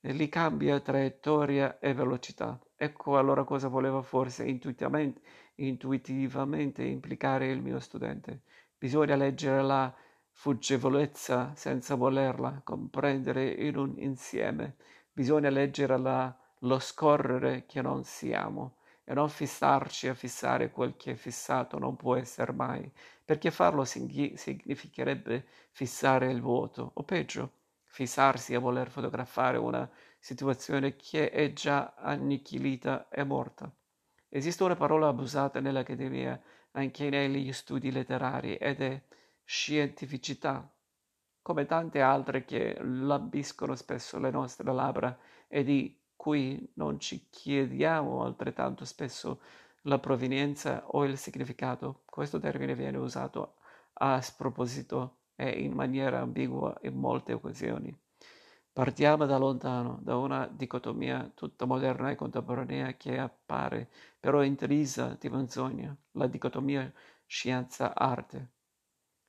E 0.00 0.12
li 0.12 0.28
cambia 0.28 0.78
traiettoria 0.80 1.78
e 1.78 1.94
velocità. 1.94 2.60
Ecco 2.76 3.16
allora 3.16 3.44
cosa 3.44 3.68
voleva 3.68 4.02
forse 4.02 4.44
intuitivamente, 4.44 5.22
intuitivamente 5.56 6.84
implicare 6.84 7.50
il 7.50 7.62
mio 7.62 7.80
studente. 7.80 8.42
Bisogna 8.76 9.16
leggere 9.16 9.62
la 9.62 9.92
fuggevolezza 10.30 11.54
senza 11.54 11.94
volerla 11.94 12.60
comprendere 12.62 13.48
in 13.48 13.78
un 13.78 13.94
insieme. 13.96 14.76
Bisogna 15.10 15.48
leggere 15.48 15.96
la, 15.96 16.36
lo 16.58 16.78
scorrere 16.78 17.64
che 17.66 17.80
non 17.80 18.04
siamo 18.04 18.76
e 19.04 19.14
non 19.14 19.28
fissarci 19.28 20.08
a 20.08 20.14
fissare 20.14 20.70
quel 20.70 20.96
che 20.96 21.12
è 21.12 21.14
fissato 21.14 21.78
non 21.78 21.94
può 21.94 22.16
essere 22.16 22.52
mai, 22.52 22.90
perché 23.24 23.50
farlo 23.50 23.84
significherebbe 23.84 25.46
fissare 25.70 26.30
il 26.30 26.40
vuoto, 26.40 26.90
o 26.94 27.02
peggio, 27.04 27.52
fissarsi 27.84 28.54
a 28.54 28.60
voler 28.60 28.90
fotografare 28.90 29.56
una 29.56 29.88
situazione 30.18 30.96
che 30.96 31.30
è 31.30 31.52
già 31.52 31.94
annichilita 31.96 33.08
e 33.08 33.24
morta. 33.24 33.72
Esiste 34.28 34.64
una 34.64 34.76
parola 34.76 35.08
abusata 35.08 35.60
nell'Accademia, 35.60 36.40
anche 36.72 37.08
negli 37.08 37.52
studi 37.52 37.92
letterari, 37.92 38.56
ed 38.56 38.80
è 38.80 39.02
scientificità, 39.44 40.68
come 41.40 41.66
tante 41.66 42.00
altre 42.00 42.44
che 42.44 42.76
lambiscono 42.80 43.74
spesso 43.74 44.18
le 44.18 44.30
nostre 44.30 44.72
labbra 44.72 45.16
e 45.46 45.62
di 45.62 46.00
cui 46.16 46.72
non 46.74 46.98
ci 46.98 47.28
chiediamo 47.30 48.24
altrettanto 48.24 48.84
spesso 48.84 49.40
la 49.86 49.98
provenienza 49.98 50.84
o 50.88 51.04
il 51.04 51.18
significato. 51.18 52.02
Questo 52.04 52.38
termine 52.38 52.74
viene 52.74 52.98
usato 52.98 53.56
a 53.94 54.20
sproposito 54.20 55.18
e 55.36 55.50
in 55.62 55.72
maniera 55.72 56.20
ambigua 56.20 56.76
in 56.82 56.94
molte 56.94 57.32
occasioni. 57.32 57.96
Partiamo 58.72 59.24
da 59.26 59.36
lontano, 59.36 60.00
da 60.02 60.16
una 60.16 60.48
dicotomia 60.48 61.30
tutta 61.34 61.64
moderna 61.64 62.10
e 62.10 62.16
contemporanea 62.16 62.96
che 62.96 63.18
appare 63.18 63.88
però 64.18 64.42
intrisa 64.42 65.16
di 65.18 65.28
menzogna, 65.28 65.96
la 66.12 66.26
dicotomia 66.26 66.92
scienza-arte. 67.24 68.50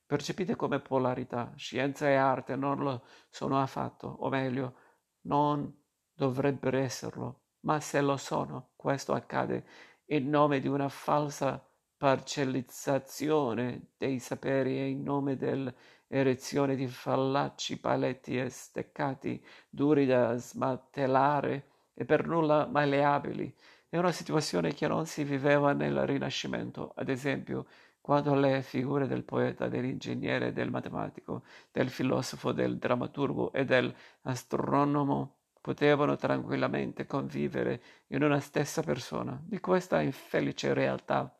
Percepite 0.04 0.56
come 0.56 0.80
polarità, 0.80 1.52
scienza 1.56 2.08
e 2.08 2.14
arte 2.14 2.56
non 2.56 2.78
lo 2.78 3.04
sono 3.28 3.60
affatto, 3.60 4.08
o 4.08 4.28
meglio, 4.28 4.74
non 5.22 5.72
dovrebbero 6.12 6.78
esserlo, 6.78 7.42
ma 7.60 7.78
se 7.80 8.00
lo 8.00 8.16
sono, 8.16 8.70
questo 8.74 9.12
accade 9.12 9.64
in 10.06 10.28
nome 10.28 10.60
di 10.60 10.68
una 10.68 10.88
falsa 10.88 11.64
parcellizzazione 11.96 13.92
dei 13.96 14.18
saperi 14.18 14.78
e 14.78 14.88
in 14.88 15.02
nome 15.02 15.36
del 15.36 15.74
erezione 16.08 16.76
di 16.76 16.86
fallacci 16.86 17.80
paletti 17.80 18.38
e 18.38 18.48
steccati 18.48 19.44
duri 19.68 20.06
da 20.06 20.36
smantellare 20.36 21.68
e 21.94 22.04
per 22.04 22.26
nulla 22.26 22.66
maleabili. 22.66 23.54
È 23.88 23.96
una 23.96 24.12
situazione 24.12 24.74
che 24.74 24.86
non 24.86 25.06
si 25.06 25.24
viveva 25.24 25.72
nel 25.72 26.06
Rinascimento, 26.06 26.92
ad 26.96 27.08
esempio, 27.08 27.66
quando 28.00 28.34
le 28.34 28.62
figure 28.62 29.08
del 29.08 29.24
poeta, 29.24 29.68
dell'ingegnere, 29.68 30.52
del 30.52 30.70
matematico, 30.70 31.42
del 31.72 31.90
filosofo, 31.90 32.52
del 32.52 32.78
drammaturgo 32.78 33.52
e 33.52 33.64
dell'astronomo 33.64 35.35
potevano 35.66 36.14
tranquillamente 36.14 37.06
convivere 37.06 37.82
in 38.10 38.22
una 38.22 38.38
stessa 38.38 38.84
persona. 38.84 39.36
Di 39.44 39.58
questa 39.58 40.00
infelice 40.00 40.72
realtà 40.72 41.36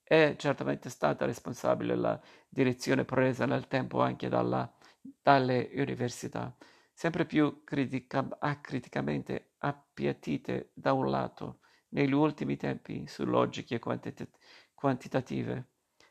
è 0.00 0.36
certamente 0.38 0.88
stata 0.88 1.24
responsabile 1.26 1.96
la 1.96 2.20
direzione 2.48 3.04
presa 3.04 3.46
nel 3.46 3.66
tempo 3.66 4.00
anche 4.00 4.28
dalla, 4.28 4.72
dalle 5.20 5.72
università, 5.74 6.56
sempre 6.92 7.24
più 7.24 7.64
critica, 7.64 8.36
acriticamente 8.38 9.54
appiattite 9.58 10.70
da 10.72 10.92
un 10.92 11.10
lato 11.10 11.58
negli 11.88 12.12
ultimi 12.12 12.56
tempi 12.56 13.08
su 13.08 13.24
logiche 13.24 13.80
quantit- 13.80 14.38
quantitative, 14.72 15.70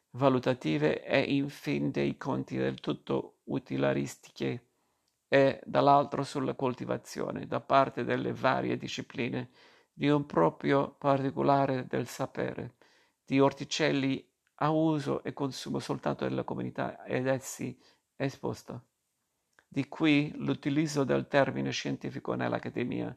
valutative 0.10 1.02
e 1.02 1.22
in 1.34 1.48
fin 1.48 1.92
dei 1.92 2.18
conti 2.18 2.58
del 2.58 2.82
tutto 2.82 3.38
utilaristiche 3.46 4.73
e 5.34 5.60
dall'altro 5.66 6.22
sulla 6.22 6.54
coltivazione 6.54 7.48
da 7.48 7.60
parte 7.60 8.04
delle 8.04 8.34
varie 8.34 8.78
discipline 8.78 9.50
di 9.92 10.08
un 10.08 10.28
proprio 10.28 10.92
particolare 10.92 11.88
del 11.88 12.06
sapere 12.06 12.76
di 13.26 13.40
orticelli 13.40 14.24
a 14.58 14.70
uso 14.70 15.24
e 15.24 15.34
consumo 15.34 15.80
soltanto 15.80 16.24
della 16.24 16.44
comunità 16.44 17.04
ed 17.04 17.26
essi 17.26 17.76
esposta. 18.16 18.80
Di 19.68 19.88
qui 19.88 20.32
l'utilizzo 20.36 21.04
del 21.04 21.28
termine 21.28 21.72
scientifico 21.72 22.36
nell'Accademia, 22.36 23.16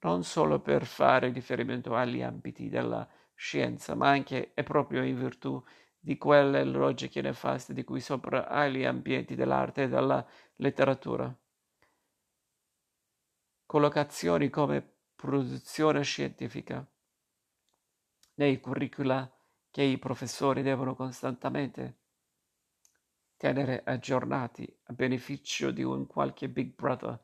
non 0.00 0.24
solo 0.24 0.58
per 0.58 0.84
fare 0.84 1.30
riferimento 1.30 1.94
agli 1.94 2.22
ambiti 2.22 2.68
della 2.70 3.08
scienza, 3.36 3.94
ma 3.94 4.08
anche 4.08 4.52
e 4.52 4.64
proprio 4.64 5.04
in 5.04 5.16
virtù 5.16 5.62
di 5.96 6.18
quelle 6.18 6.64
logiche 6.64 7.20
nefaste 7.20 7.72
di 7.72 7.84
cui 7.84 8.00
sopra 8.00 8.48
agli 8.48 8.82
ambienti 8.82 9.36
dell'arte 9.36 9.84
e 9.84 9.88
della 9.88 10.26
letteratura. 10.56 11.32
Collocazioni 13.72 14.50
come 14.50 14.86
produzione 15.16 16.02
scientifica 16.02 16.86
nei 18.34 18.60
curricula 18.60 19.34
che 19.70 19.82
i 19.82 19.96
professori 19.96 20.60
devono 20.60 20.94
costantemente 20.94 22.00
tenere 23.38 23.82
aggiornati 23.82 24.70
a 24.88 24.92
beneficio 24.92 25.70
di 25.70 25.82
un 25.82 26.06
qualche 26.06 26.50
Big 26.50 26.74
Brother 26.74 27.18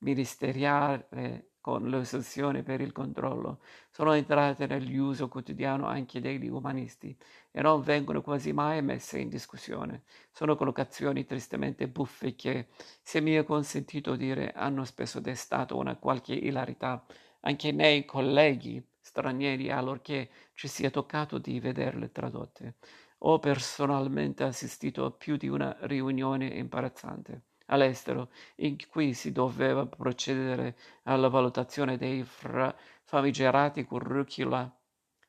ministeriale 0.00 1.53
con 1.64 1.88
l'ossessione 1.88 2.62
per 2.62 2.82
il 2.82 2.92
controllo, 2.92 3.60
sono 3.90 4.12
entrate 4.12 4.66
nell'uso 4.66 5.28
quotidiano 5.28 5.86
anche 5.86 6.20
degli 6.20 6.46
umanisti 6.46 7.16
e 7.50 7.62
non 7.62 7.80
vengono 7.80 8.20
quasi 8.20 8.52
mai 8.52 8.82
messe 8.82 9.18
in 9.18 9.30
discussione. 9.30 10.02
Sono 10.30 10.56
collocazioni 10.56 11.24
tristemente 11.24 11.88
buffe 11.88 12.34
che, 12.34 12.66
se 13.00 13.22
mi 13.22 13.32
è 13.32 13.44
consentito 13.44 14.14
dire, 14.14 14.52
hanno 14.52 14.84
spesso 14.84 15.20
destato 15.20 15.78
una 15.78 15.96
qualche 15.96 16.34
ilarità 16.34 17.02
anche 17.40 17.72
nei 17.72 18.04
colleghi 18.04 18.86
stranieri 19.00 19.70
allorché 19.70 20.28
ci 20.52 20.68
sia 20.68 20.90
toccato 20.90 21.38
di 21.38 21.60
vederle 21.60 22.12
tradotte. 22.12 22.74
Ho 23.20 23.38
personalmente 23.38 24.44
assistito 24.44 25.06
a 25.06 25.10
più 25.12 25.38
di 25.38 25.48
una 25.48 25.74
riunione 25.80 26.48
imbarazzante 26.48 27.44
all'estero 27.66 28.30
in 28.56 28.76
cui 28.88 29.14
si 29.14 29.32
doveva 29.32 29.86
procedere 29.86 30.76
alla 31.04 31.28
valutazione 31.28 31.96
dei 31.96 32.24
fra- 32.24 32.74
famigerati 33.04 33.84
curricula 33.84 34.70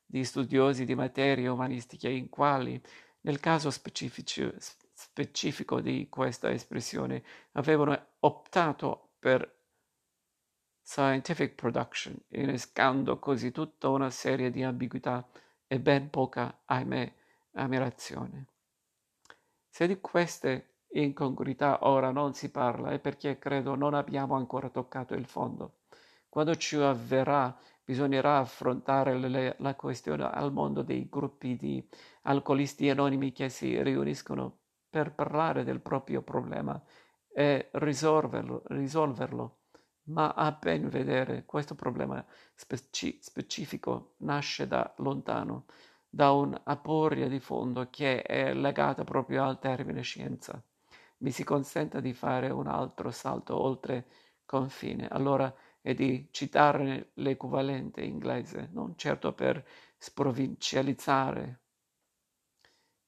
di 0.06 0.24
studiosi 0.24 0.86
di 0.86 0.96
materie 0.96 1.48
umanistiche 1.48 2.10
in 2.10 2.30
quali, 2.30 2.82
nel 3.22 3.39
caso 3.39 3.70
specifico, 3.72 4.54
specifico 4.94 5.82
di 5.82 6.08
questa 6.10 6.51
espressione, 6.51 7.24
avevano 7.54 8.15
optato 8.20 9.13
per 9.20 9.54
scientific 10.82 11.56
production, 11.56 12.15
innescando 12.30 13.18
così 13.18 13.51
tutta 13.51 13.89
una 13.89 14.12
serie 14.12 14.51
di 14.51 14.62
ambiguità 14.62 15.27
e 15.65 15.80
ben 15.80 16.12
poca, 16.12 16.62
ahimè, 16.65 17.13
ammirazione. 17.54 18.46
Se 19.68 19.88
di 19.88 20.00
queste 20.00 20.75
incongruità 20.92 21.80
ora 21.88 22.12
non 22.12 22.34
si 22.34 22.50
parla 22.51 22.92
è 22.92 23.00
perché 23.00 23.38
credo 23.38 23.75
non 23.75 23.94
abbiamo 23.94 24.36
ancora 24.36 24.70
toccato 24.70 25.13
il 25.13 25.25
fondo. 25.25 25.80
Quando 26.30 26.56
ci 26.56 26.75
avverrà 26.77 27.56
bisognerà 27.84 28.39
affrontare 28.39 29.18
le, 29.18 29.56
la 29.60 29.75
questione 29.75 30.24
al 30.24 30.51
mondo 30.51 30.82
dei 30.82 31.08
gruppi 31.08 31.56
di 31.56 31.88
alcolisti 32.24 32.89
anonimi 32.89 33.32
che 33.32 33.50
si 33.50 33.82
riuniscono 33.82 34.58
per 34.89 35.13
parlare 35.13 35.63
del 35.63 35.82
proprio 35.82 36.22
problema 36.22 36.82
e 37.32 37.70
risolverlo, 37.74 38.63
risolverlo. 38.68 39.60
Ma 40.08 40.34
a 40.34 40.51
ben 40.51 40.88
vedere 40.89 41.46
questo 41.46 41.75
problema 41.75 42.24
speci- 42.54 43.20
specifico 43.22 44.13
nasce 44.18 44.68
da 44.68 44.94
lontano, 44.98 45.65
da 46.08 46.32
un'aporia 46.32 47.27
di 47.27 47.39
fondo 47.39 47.89
che 47.89 48.22
è 48.22 48.54
legata 48.54 49.04
proprio 49.04 49.44
al 49.44 49.60
termine 49.60 50.01
scienza. 50.01 50.63
Mi 51.25 51.32
si 51.32 51.44
consenta 51.44 52.01
di 52.01 52.13
fare 52.13 52.51
un 52.51 52.67
altro 52.67 53.10
salto 53.10 53.60
oltre 53.60 54.05
confine. 54.46 55.08
Allora 55.08 55.51
e 55.82 55.96
di 55.96 56.27
citare 56.29 57.13
l'equivalente 57.15 58.03
inglese, 58.03 58.70
non 58.74 58.96
certo 58.96 59.34
per 59.34 59.65
sprovincializzare 59.98 61.62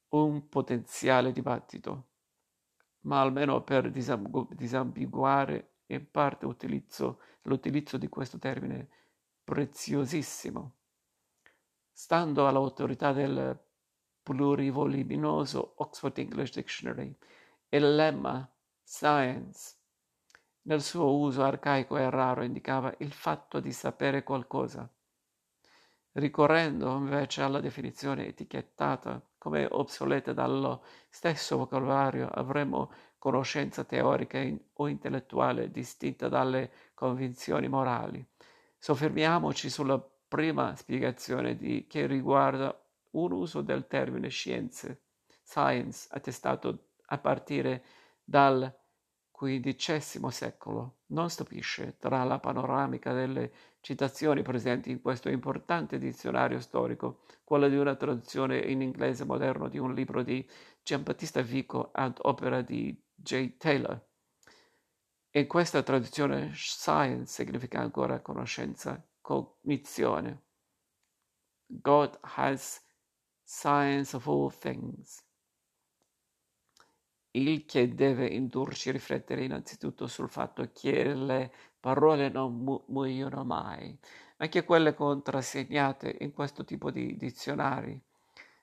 un 0.10 0.50
potenziale 0.50 1.32
dibattito, 1.32 2.08
ma 3.02 3.22
almeno 3.22 3.62
per 3.62 3.92
disambiguare 3.92 5.74
in 5.86 6.10
parte 6.10 6.48
utilizzo, 6.48 7.22
l'utilizzo 7.44 7.98
di 7.98 8.08
questo 8.10 8.40
termine 8.40 8.90
preziosissimo. 9.44 10.74
Stando 11.92 12.48
all'autorità 12.48 13.14
del 13.14 13.64
plurivoluminoso 14.24 15.74
Oxford 15.78 16.18
English 16.18 16.54
Dictionary, 16.54 17.16
il 17.70 17.96
lemma 17.96 18.50
science 18.82 19.76
nel 20.64 20.82
suo 20.82 21.18
uso 21.18 21.44
arcaico 21.44 21.98
e 21.98 22.10
raro 22.10 22.44
indicava 22.44 22.94
il 23.00 23.12
fatto 23.12 23.60
di 23.60 23.74
sapere 23.74 24.24
qualcosa. 24.24 24.90
Ricorrendo 26.14 26.96
invece 26.96 27.42
alla 27.42 27.60
definizione 27.60 28.28
etichettata 28.28 29.22
come 29.38 29.68
obsoleta 29.70 30.34
dallo 30.34 30.84
stesso 31.10 31.58
vocabolario, 31.58 32.28
avremmo 32.28 32.92
conoscenza 33.18 33.84
teorica 33.84 34.40
o 34.74 34.88
intellettuale 34.88 35.70
distinta 35.70 36.30
dalle 36.30 36.72
convinzioni 36.94 37.68
morali. 37.68 38.26
Soffermiamoci 38.78 39.70
sulla 39.70 40.00
prima 40.00 40.76
spiegazione 40.76 41.56
di, 41.56 41.86
che 41.88 42.06
riguarda 42.06 42.78
un 43.12 43.32
uso 43.32 43.62
del 43.62 43.88
termine 43.88 44.30
scienze, 44.30 45.02
science, 45.44 46.08
attestato 46.12 46.87
a 47.08 47.18
partire 47.18 47.84
dal 48.24 48.74
XV 49.32 50.28
secolo. 50.30 51.02
Non 51.08 51.30
stupisce, 51.30 51.98
tra 52.00 52.24
la 52.24 52.40
panoramica 52.40 53.14
delle 53.14 53.52
citazioni 53.82 54.42
presenti 54.42 54.90
in 54.90 55.02
questo 55.02 55.30
importante 55.30 56.00
dizionario 56.00 56.60
storico, 56.60 57.22
quella 57.44 57.68
di 57.68 57.78
una 57.78 57.96
traduzione 57.96 58.58
in 58.58 58.82
inglese 58.82 59.26
moderno 59.26 59.70
di 59.70 59.78
un 59.78 59.94
libro 59.94 60.24
di 60.24 60.48
Giambattista 60.82 61.42
Vico 61.42 61.92
ad 61.94 62.18
opera 62.24 62.62
di 62.62 63.00
J. 63.14 63.58
Taylor. 63.58 64.04
In 65.32 65.48
questa 65.48 65.84
traduzione 65.84 66.52
science 66.54 67.44
significa 67.44 67.80
ancora 67.80 68.22
conoscenza, 68.22 69.06
cognizione. 69.22 70.46
God 71.67 72.17
has 72.22 72.82
science 73.43 74.15
of 74.15 74.28
all 74.28 74.52
things 74.52 75.27
il 77.38 77.65
che 77.65 77.93
deve 77.93 78.28
indurci 78.28 78.89
a 78.89 78.93
riflettere 78.93 79.43
innanzitutto 79.43 80.08
sul 80.08 80.30
fatto 80.30 80.69
che 80.73 81.13
le 81.13 81.52
parole 81.80 82.30
non 82.30 82.56
mu- 82.58 82.84
muoiono 82.88 83.43
mai, 83.43 83.97
anche 84.38 84.63
quelle 84.63 84.93
contrassegnate 84.93 86.17
in 86.21 86.34
questo 86.34 86.65
tipo 86.65 86.91
di 86.91 87.15
dizionari, 87.15 88.00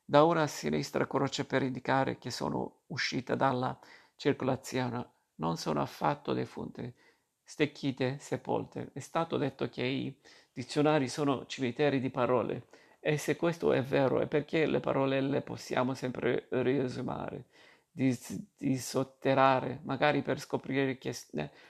da 0.04 0.24
una 0.24 0.46
sinistra 0.46 1.06
croce 1.06 1.44
per 1.44 1.62
indicare 1.62 2.18
che 2.18 2.30
sono 2.30 2.80
uscite 2.88 3.36
dalla 3.36 3.78
circolazione, 4.16 5.08
non 5.36 5.56
sono 5.56 5.80
affatto 5.80 6.32
defunte, 6.32 6.94
stecchite, 7.42 8.18
sepolte. 8.18 8.90
È 8.92 9.00
stato 9.00 9.36
detto 9.36 9.68
che 9.68 9.82
i 9.82 10.16
dizionari 10.52 11.08
sono 11.08 11.46
cimiteri 11.46 12.00
di 12.00 12.10
parole, 12.10 12.66
e 13.00 13.18
se 13.18 13.36
questo 13.36 13.72
è 13.72 13.82
vero 13.82 14.20
è 14.20 14.26
perché 14.26 14.66
le 14.66 14.80
parole 14.80 15.20
le 15.20 15.42
possiamo 15.42 15.94
sempre 15.94 16.46
riesumare 16.50 17.46
di, 17.96 18.18
di 18.56 18.76
sotterrare, 18.76 19.78
magari 19.84 20.20
per 20.22 20.40
scoprire 20.40 20.98
che 20.98 21.14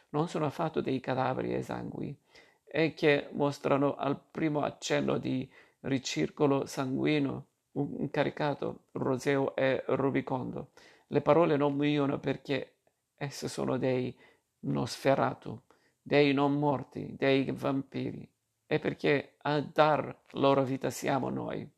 non 0.08 0.26
sono 0.26 0.46
affatto 0.46 0.80
dei 0.80 0.98
cadaveri 0.98 1.52
esangui 1.52 2.16
e 2.64 2.94
che 2.94 3.28
mostrano 3.32 3.94
al 3.94 4.18
primo 4.30 4.62
accenno 4.62 5.18
di 5.18 5.48
ricircolo 5.80 6.64
sanguigno 6.64 7.46
un 7.72 8.08
caricato 8.10 8.84
roseo 8.92 9.54
e 9.54 9.84
rubicondo. 9.86 10.70
Le 11.08 11.20
parole 11.20 11.58
non 11.58 11.74
muoiono 11.74 12.18
perché 12.18 12.76
esse 13.16 13.48
sono 13.48 13.76
dei 13.76 14.16
nosferatu, 14.60 15.60
dei 16.00 16.32
non 16.32 16.58
morti, 16.58 17.14
dei 17.18 17.50
vampiri, 17.50 18.26
e 18.66 18.78
perché 18.78 19.34
a 19.42 19.60
dar 19.60 20.16
loro 20.30 20.64
vita 20.64 20.88
siamo 20.88 21.28
noi. 21.28 21.68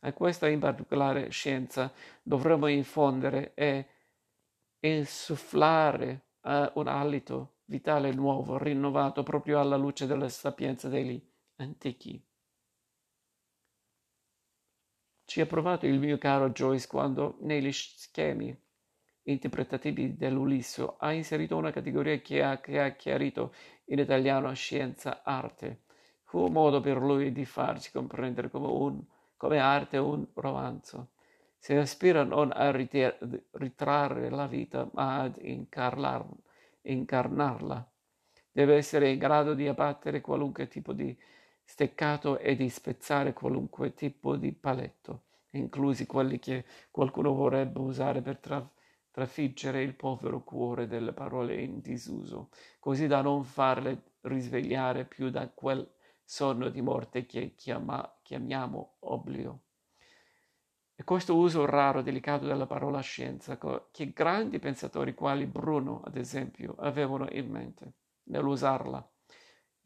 A 0.00 0.12
questa 0.12 0.46
in 0.46 0.60
particolare 0.60 1.30
scienza 1.30 1.92
dovremmo 2.22 2.68
infondere 2.68 3.52
e 3.54 3.86
insufflare 4.80 6.26
uh, 6.42 6.70
un 6.74 6.86
alito 6.86 7.56
vitale 7.64 8.12
nuovo, 8.12 8.58
rinnovato 8.58 9.22
proprio 9.22 9.60
alla 9.60 9.76
luce 9.76 10.06
della 10.06 10.28
sapienza 10.28 10.88
degli 10.88 11.20
antichi. 11.56 12.24
Ci 15.24 15.40
ha 15.40 15.46
provato 15.46 15.86
il 15.86 15.98
mio 15.98 16.18
caro 16.18 16.50
Joyce 16.50 16.86
quando 16.86 17.36
negli 17.40 17.72
schemi 17.72 18.56
interpretativi 19.22 20.16
dell'Ulisso 20.16 20.96
ha 20.98 21.12
inserito 21.12 21.56
una 21.56 21.72
categoria 21.72 22.18
che 22.20 22.42
ha, 22.42 22.60
che 22.60 22.80
ha 22.80 22.90
chiarito 22.90 23.52
in 23.86 23.98
italiano 23.98 24.52
scienza-arte. 24.54 25.82
Fu 26.22 26.44
un 26.44 26.52
modo 26.52 26.80
per 26.80 26.98
lui 26.98 27.32
di 27.32 27.44
farci 27.44 27.90
comprendere 27.90 28.50
come, 28.50 28.68
un, 28.68 29.04
come 29.36 29.58
arte 29.58 29.96
un 29.96 30.26
romanzo. 30.34 31.10
Si 31.66 31.74
aspira 31.74 32.22
non 32.22 32.52
a 32.54 32.70
ritrarre 32.70 34.30
la 34.30 34.46
vita, 34.46 34.88
ma 34.92 35.22
ad 35.22 35.36
incarnarla. 36.82 37.90
Deve 38.52 38.76
essere 38.76 39.10
in 39.10 39.18
grado 39.18 39.52
di 39.52 39.66
abbattere 39.66 40.20
qualunque 40.20 40.68
tipo 40.68 40.92
di 40.92 41.18
steccato 41.64 42.38
e 42.38 42.54
di 42.54 42.68
spezzare 42.68 43.32
qualunque 43.32 43.94
tipo 43.94 44.36
di 44.36 44.52
paletto, 44.52 45.24
inclusi 45.54 46.06
quelli 46.06 46.38
che 46.38 46.66
qualcuno 46.92 47.34
vorrebbe 47.34 47.80
usare 47.80 48.22
per 48.22 48.38
tra- 48.38 48.70
trafiggere 49.10 49.82
il 49.82 49.96
povero 49.96 50.44
cuore 50.44 50.86
delle 50.86 51.12
parole 51.12 51.60
in 51.60 51.80
disuso, 51.80 52.50
così 52.78 53.08
da 53.08 53.22
non 53.22 53.42
farle 53.42 54.12
risvegliare 54.20 55.04
più 55.04 55.30
da 55.30 55.48
quel 55.48 55.84
sonno 56.22 56.68
di 56.68 56.80
morte 56.80 57.26
che 57.26 57.56
chiama- 57.56 58.18
chiamiamo 58.22 58.98
oblio. 59.00 59.65
E 60.98 61.04
questo 61.04 61.36
uso 61.36 61.66
raro 61.66 61.98
e 61.98 62.02
delicato 62.02 62.46
della 62.46 62.66
parola 62.66 63.00
scienza 63.00 63.58
che 63.90 64.12
grandi 64.14 64.58
pensatori 64.58 65.12
quali 65.12 65.44
Bruno, 65.44 66.00
ad 66.02 66.16
esempio, 66.16 66.74
avevano 66.78 67.28
in 67.30 67.50
mente 67.50 67.92
nell'usarla. 68.24 69.06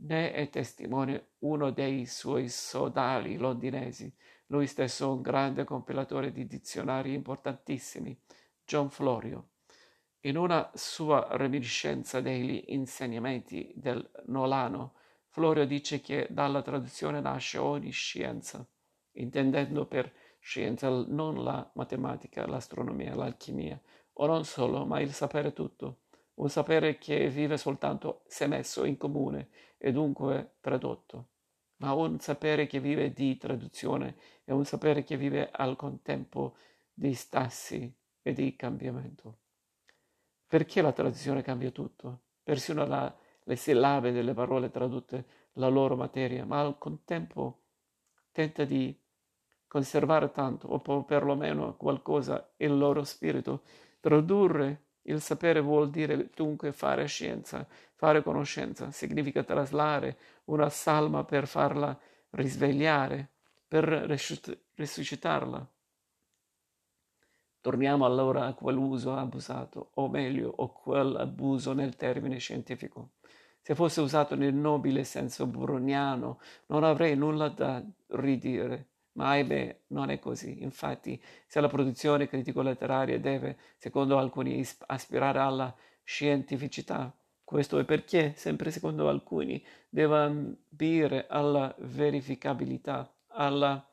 Ne 0.02 0.32
è 0.32 0.48
testimone 0.50 1.32
uno 1.40 1.72
dei 1.72 2.06
suoi 2.06 2.48
sodali 2.48 3.36
londinesi, 3.36 4.14
lui 4.46 4.68
stesso 4.68 5.12
un 5.12 5.20
grande 5.20 5.64
compilatore 5.64 6.30
di 6.30 6.46
dizionari 6.46 7.12
importantissimi, 7.12 8.16
John 8.64 8.88
Florio. 8.88 9.48
In 10.20 10.36
una 10.36 10.70
sua 10.74 11.26
reminiscenza 11.32 12.20
degli 12.20 12.66
insegnamenti 12.68 13.72
del 13.74 14.08
Nolano, 14.26 14.94
Florio 15.28 15.66
dice 15.66 16.00
che 16.00 16.28
dalla 16.30 16.62
traduzione 16.62 17.20
nasce 17.20 17.58
ogni 17.58 17.90
scienza, 17.90 18.64
intendendo 19.12 19.86
per 19.86 20.12
scienza 20.40 20.88
non 20.88 21.44
la 21.44 21.70
matematica, 21.74 22.46
l'astronomia, 22.46 23.14
l'alchimia, 23.14 23.80
o 24.14 24.26
non 24.26 24.44
solo, 24.44 24.84
ma 24.84 25.00
il 25.00 25.12
sapere 25.12 25.52
tutto, 25.52 26.00
un 26.34 26.48
sapere 26.48 26.98
che 26.98 27.28
vive 27.28 27.56
soltanto 27.56 28.22
se 28.26 28.46
messo 28.46 28.84
in 28.84 28.96
comune 28.96 29.50
e 29.78 29.92
dunque 29.92 30.56
tradotto, 30.60 31.28
ma 31.76 31.92
un 31.92 32.18
sapere 32.18 32.66
che 32.66 32.80
vive 32.80 33.12
di 33.12 33.36
traduzione 33.36 34.16
e 34.44 34.52
un 34.52 34.64
sapere 34.64 35.04
che 35.04 35.16
vive 35.16 35.50
al 35.50 35.76
contempo 35.76 36.56
di 36.92 37.14
stassi 37.14 37.94
e 38.22 38.32
di 38.32 38.56
cambiamento. 38.56 39.38
Perché 40.46 40.82
la 40.82 40.92
traduzione 40.92 41.42
cambia 41.42 41.70
tutto? 41.70 42.22
Persino 42.42 42.84
la, 42.84 43.14
le 43.44 43.56
sillabe 43.56 44.10
delle 44.10 44.34
parole 44.34 44.70
tradotte, 44.70 45.26
la 45.54 45.68
loro 45.68 45.96
materia, 45.96 46.44
ma 46.44 46.60
al 46.60 46.76
contempo 46.76 47.60
tenta 48.32 48.64
di 48.64 48.99
conservare 49.70 50.32
tanto, 50.32 50.66
o 50.66 51.04
perlomeno 51.04 51.76
qualcosa, 51.76 52.50
il 52.56 52.76
loro 52.76 53.04
spirito. 53.04 53.62
Tradurre 54.00 54.86
il 55.02 55.20
sapere 55.20 55.60
vuol 55.60 55.90
dire 55.90 56.28
dunque 56.34 56.72
fare 56.72 57.06
scienza, 57.06 57.64
fare 57.94 58.24
conoscenza, 58.24 58.90
significa 58.90 59.44
traslare 59.44 60.18
una 60.46 60.68
salma 60.68 61.22
per 61.22 61.46
farla 61.46 61.96
risvegliare, 62.30 63.30
per 63.68 63.86
risuscitarla. 64.74 65.64
Torniamo 67.60 68.04
allora 68.04 68.46
a 68.46 68.54
quell'uso 68.54 69.14
abusato, 69.14 69.92
o 69.94 70.08
meglio, 70.08 70.52
o 70.52 70.72
quell'abuso 70.72 71.74
nel 71.74 71.94
termine 71.94 72.38
scientifico. 72.38 73.10
Se 73.60 73.76
fosse 73.76 74.00
usato 74.00 74.34
nel 74.34 74.54
nobile 74.54 75.04
senso 75.04 75.46
bruniano, 75.46 76.40
non 76.66 76.82
avrei 76.82 77.14
nulla 77.14 77.48
da 77.50 77.80
ridire. 78.08 78.89
Ma 79.12 79.30
ahimè, 79.30 79.80
non 79.88 80.10
è 80.10 80.18
così. 80.18 80.62
Infatti, 80.62 81.20
se 81.46 81.60
la 81.60 81.68
produzione 81.68 82.28
critico-letteraria 82.28 83.18
deve, 83.18 83.58
secondo 83.76 84.18
alcuni, 84.18 84.64
aspirare 84.86 85.38
alla 85.38 85.74
scientificità, 86.04 87.14
questo 87.44 87.78
è 87.78 87.84
perché, 87.84 88.34
sempre 88.36 88.70
secondo 88.70 89.08
alcuni, 89.08 89.64
deve 89.88 90.18
ambire 90.18 91.26
alla 91.28 91.74
verificabilità, 91.78 93.12
alla 93.28 93.84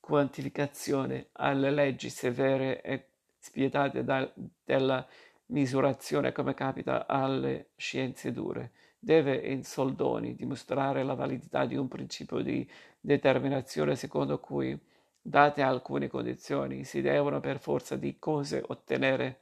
quantificazione, 0.00 1.28
alle 1.32 1.70
leggi 1.70 2.08
severe 2.08 2.80
e 2.80 3.08
spietate 3.38 4.02
da, 4.02 4.32
della 4.64 5.06
misurazione 5.46 6.32
come 6.32 6.54
capita 6.54 7.06
alle 7.06 7.70
scienze 7.76 8.32
dure. 8.32 8.72
Deve 8.98 9.36
in 9.36 9.64
soldoni 9.64 10.34
dimostrare 10.34 11.04
la 11.04 11.14
validità 11.14 11.64
di 11.64 11.76
un 11.76 11.88
principio 11.88 12.40
di 12.40 12.68
determinazione 13.00 13.94
secondo 13.94 14.40
cui, 14.40 14.78
date 15.20 15.62
alcune 15.62 16.08
condizioni, 16.08 16.84
si 16.84 17.00
devono 17.00 17.40
per 17.40 17.58
forza 17.58 17.96
di 17.96 18.18
cose 18.18 18.62
ottenere 18.66 19.40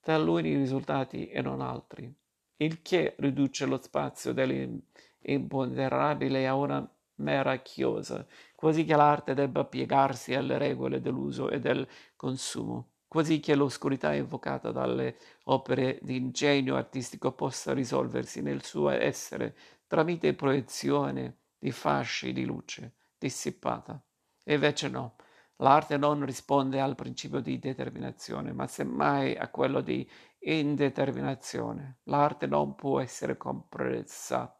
taluni 0.00 0.56
risultati 0.56 1.28
e 1.28 1.40
non 1.42 1.60
altri, 1.60 2.12
il 2.56 2.82
che 2.82 3.14
riduce 3.18 3.66
lo 3.66 3.80
spazio 3.80 4.32
dell'imponderabile 4.32 6.46
a 6.46 6.54
una 6.54 6.88
mera 7.16 7.56
chiosa, 7.58 8.26
quasi 8.54 8.84
che 8.84 8.96
l'arte 8.96 9.34
debba 9.34 9.64
piegarsi 9.64 10.34
alle 10.34 10.58
regole 10.58 11.00
dell'uso 11.00 11.50
e 11.50 11.60
del 11.60 11.86
consumo, 12.16 12.89
quasi 13.10 13.40
che 13.40 13.56
l'oscurità 13.56 14.14
invocata 14.14 14.70
dalle 14.70 15.16
opere 15.46 15.98
di 16.00 16.14
ingegno 16.14 16.76
artistico 16.76 17.32
possa 17.32 17.72
risolversi 17.72 18.40
nel 18.40 18.62
suo 18.62 18.88
essere 18.90 19.56
tramite 19.88 20.32
proiezione 20.32 21.38
di 21.58 21.72
fasci 21.72 22.32
di 22.32 22.44
luce 22.44 22.94
dissipata. 23.18 24.00
E 24.44 24.54
invece 24.54 24.88
no, 24.88 25.16
l'arte 25.56 25.96
non 25.96 26.24
risponde 26.24 26.80
al 26.80 26.94
principio 26.94 27.40
di 27.40 27.58
determinazione, 27.58 28.52
ma 28.52 28.68
semmai 28.68 29.36
a 29.36 29.48
quello 29.48 29.80
di 29.80 30.08
indeterminazione. 30.38 31.98
L'arte 32.04 32.46
non 32.46 32.76
può 32.76 33.00
essere 33.00 33.36
compressa 33.36 34.56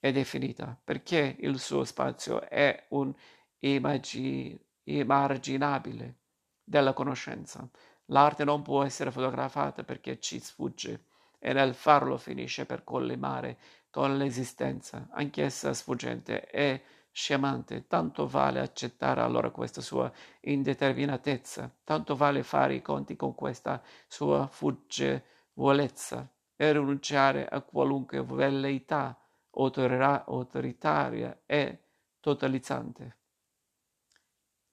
e 0.00 0.10
definita 0.10 0.80
perché 0.82 1.36
il 1.38 1.58
suo 1.58 1.84
spazio 1.84 2.48
è 2.48 2.86
un 2.92 3.12
immagine 3.58 4.58
immarginabile 4.84 6.23
della 6.64 6.94
conoscenza. 6.94 7.68
L'arte 8.06 8.44
non 8.44 8.62
può 8.62 8.82
essere 8.82 9.10
fotografata 9.10 9.84
perché 9.84 10.18
ci 10.18 10.40
sfugge 10.40 11.04
e 11.38 11.52
nel 11.52 11.74
farlo 11.74 12.16
finisce 12.16 12.64
per 12.64 12.84
collimare 12.84 13.58
con 13.90 14.16
l'esistenza, 14.16 15.08
anch'essa 15.12 15.72
sfuggente 15.74 16.50
e 16.50 16.82
scemante. 17.10 17.86
Tanto 17.86 18.26
vale 18.26 18.60
accettare 18.60 19.20
allora 19.20 19.50
questa 19.50 19.80
sua 19.80 20.10
indeterminatezza, 20.40 21.70
tanto 21.84 22.16
vale 22.16 22.42
fare 22.42 22.74
i 22.74 22.82
conti 22.82 23.14
con 23.14 23.34
questa 23.34 23.80
sua 24.08 24.46
fuggevolezza 24.46 26.28
e 26.56 26.72
rinunciare 26.72 27.46
a 27.46 27.60
qualunque 27.60 28.22
velleità 28.22 29.18
autoritaria 29.50 31.42
e 31.46 31.78
totalizzante. 32.20 33.23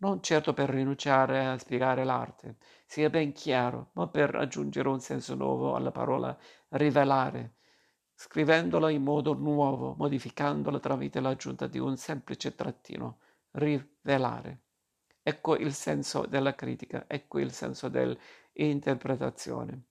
Non 0.01 0.21
certo 0.23 0.53
per 0.53 0.69
rinunciare 0.69 1.45
a 1.45 1.59
spiegare 1.59 2.03
l'arte, 2.03 2.55
sia 2.87 3.11
ben 3.11 3.33
chiaro, 3.33 3.91
ma 3.93 4.07
per 4.07 4.33
aggiungere 4.33 4.89
un 4.89 4.99
senso 4.99 5.35
nuovo 5.35 5.75
alla 5.75 5.91
parola 5.91 6.35
rivelare, 6.69 7.57
scrivendola 8.15 8.89
in 8.89 9.03
modo 9.03 9.33
nuovo, 9.35 9.93
modificandola 9.95 10.79
tramite 10.79 11.19
l'aggiunta 11.19 11.67
di 11.67 11.77
un 11.77 11.97
semplice 11.97 12.55
trattino, 12.55 13.19
rivelare. 13.51 14.61
Ecco 15.21 15.55
il 15.55 15.71
senso 15.71 16.25
della 16.25 16.55
critica, 16.55 17.05
ecco 17.07 17.37
il 17.37 17.51
senso 17.51 17.87
dell'interpretazione. 17.87 19.83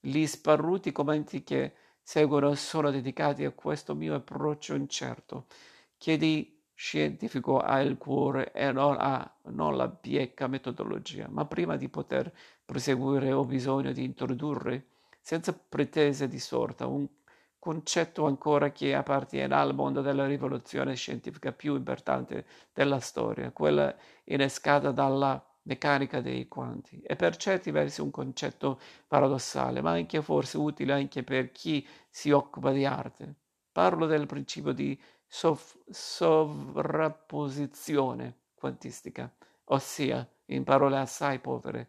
Gli 0.00 0.26
sparruti 0.26 0.90
commenti 0.90 1.44
che 1.44 1.74
seguono 2.02 2.52
sono 2.56 2.90
dedicati 2.90 3.44
a 3.44 3.52
questo 3.52 3.94
mio 3.94 4.16
approccio 4.16 4.74
incerto, 4.74 5.46
che 5.96 6.16
di 6.16 6.51
scientifico 6.82 7.60
ha 7.60 7.80
il 7.80 7.96
cuore 7.96 8.50
e 8.50 8.72
non 8.72 8.96
ha 8.98 9.32
non 9.52 9.76
la 9.76 9.86
bieca 9.86 10.48
metodologia, 10.48 11.28
ma 11.30 11.44
prima 11.46 11.76
di 11.76 11.88
poter 11.88 12.34
proseguire 12.64 13.30
ho 13.30 13.44
bisogno 13.44 13.92
di 13.92 14.02
introdurre, 14.02 14.86
senza 15.20 15.52
pretese 15.52 16.26
di 16.26 16.40
sorta, 16.40 16.88
un 16.88 17.06
concetto 17.56 18.26
ancora 18.26 18.72
che 18.72 18.96
appartiene 18.96 19.54
al 19.54 19.76
mondo 19.76 20.00
della 20.00 20.26
rivoluzione 20.26 20.96
scientifica 20.96 21.52
più 21.52 21.76
importante 21.76 22.46
della 22.72 22.98
storia, 22.98 23.52
quella 23.52 23.94
innescata 24.24 24.90
dalla 24.90 25.40
meccanica 25.62 26.20
dei 26.20 26.48
quanti. 26.48 27.00
È 27.00 27.14
per 27.14 27.36
certi 27.36 27.70
versi 27.70 28.00
un 28.00 28.10
concetto 28.10 28.80
paradossale, 29.06 29.80
ma 29.82 29.92
anche 29.92 30.20
forse 30.20 30.58
utile 30.58 30.94
anche 30.94 31.22
per 31.22 31.52
chi 31.52 31.86
si 32.10 32.32
occupa 32.32 32.72
di 32.72 32.84
arte. 32.84 33.36
Parlo 33.70 34.06
del 34.06 34.26
principio 34.26 34.72
di 34.72 35.00
sov- 35.32 35.80
sovrapposizione 35.88 38.36
quantistica, 38.54 39.32
ossia, 39.64 40.28
in 40.46 40.62
parole 40.62 40.98
assai 40.98 41.38
povere, 41.38 41.88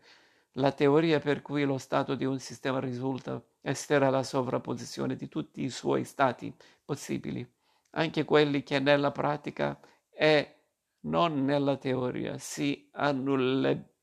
la 0.54 0.72
teoria 0.72 1.20
per 1.20 1.42
cui 1.42 1.66
lo 1.66 1.78
stato 1.78 2.16
di 2.16 2.24
un 2.24 2.40
sistema 2.40 2.80
risulta 2.80 3.44
essere 3.60 4.10
la 4.10 4.24
sovrapposizione 4.24 5.18
di 5.18 5.28
tutti 5.28 5.62
i 5.62 5.70
suoi 5.70 6.06
stati 6.06 6.56
possibili, 6.86 7.46
anche 7.92 8.24
quelli 8.24 8.64
che 8.64 8.80
nella 8.80 9.12
pratica 9.12 9.78
e 10.10 10.56
non 11.02 11.44
nella 11.44 11.76
teoria 11.76 12.38
si 12.38 12.88
annulle, 12.94 13.96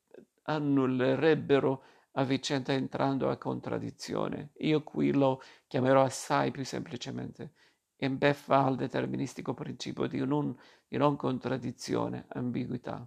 annullerebbero 0.42 1.82
a 2.12 2.24
vicenda 2.24 2.74
entrando 2.74 3.30
a 3.30 3.38
contraddizione. 3.38 4.50
Io 4.58 4.82
qui 4.82 5.14
lo 5.14 5.40
chiamerò 5.66 6.02
assai 6.02 6.50
più 6.50 6.66
semplicemente. 6.66 7.52
Imbeffa 8.02 8.64
al 8.64 8.76
deterministico 8.76 9.52
principio 9.52 10.06
di 10.06 10.24
non, 10.24 10.56
di 10.88 10.96
non 10.96 11.16
contraddizione, 11.16 12.24
ambiguità. 12.28 13.06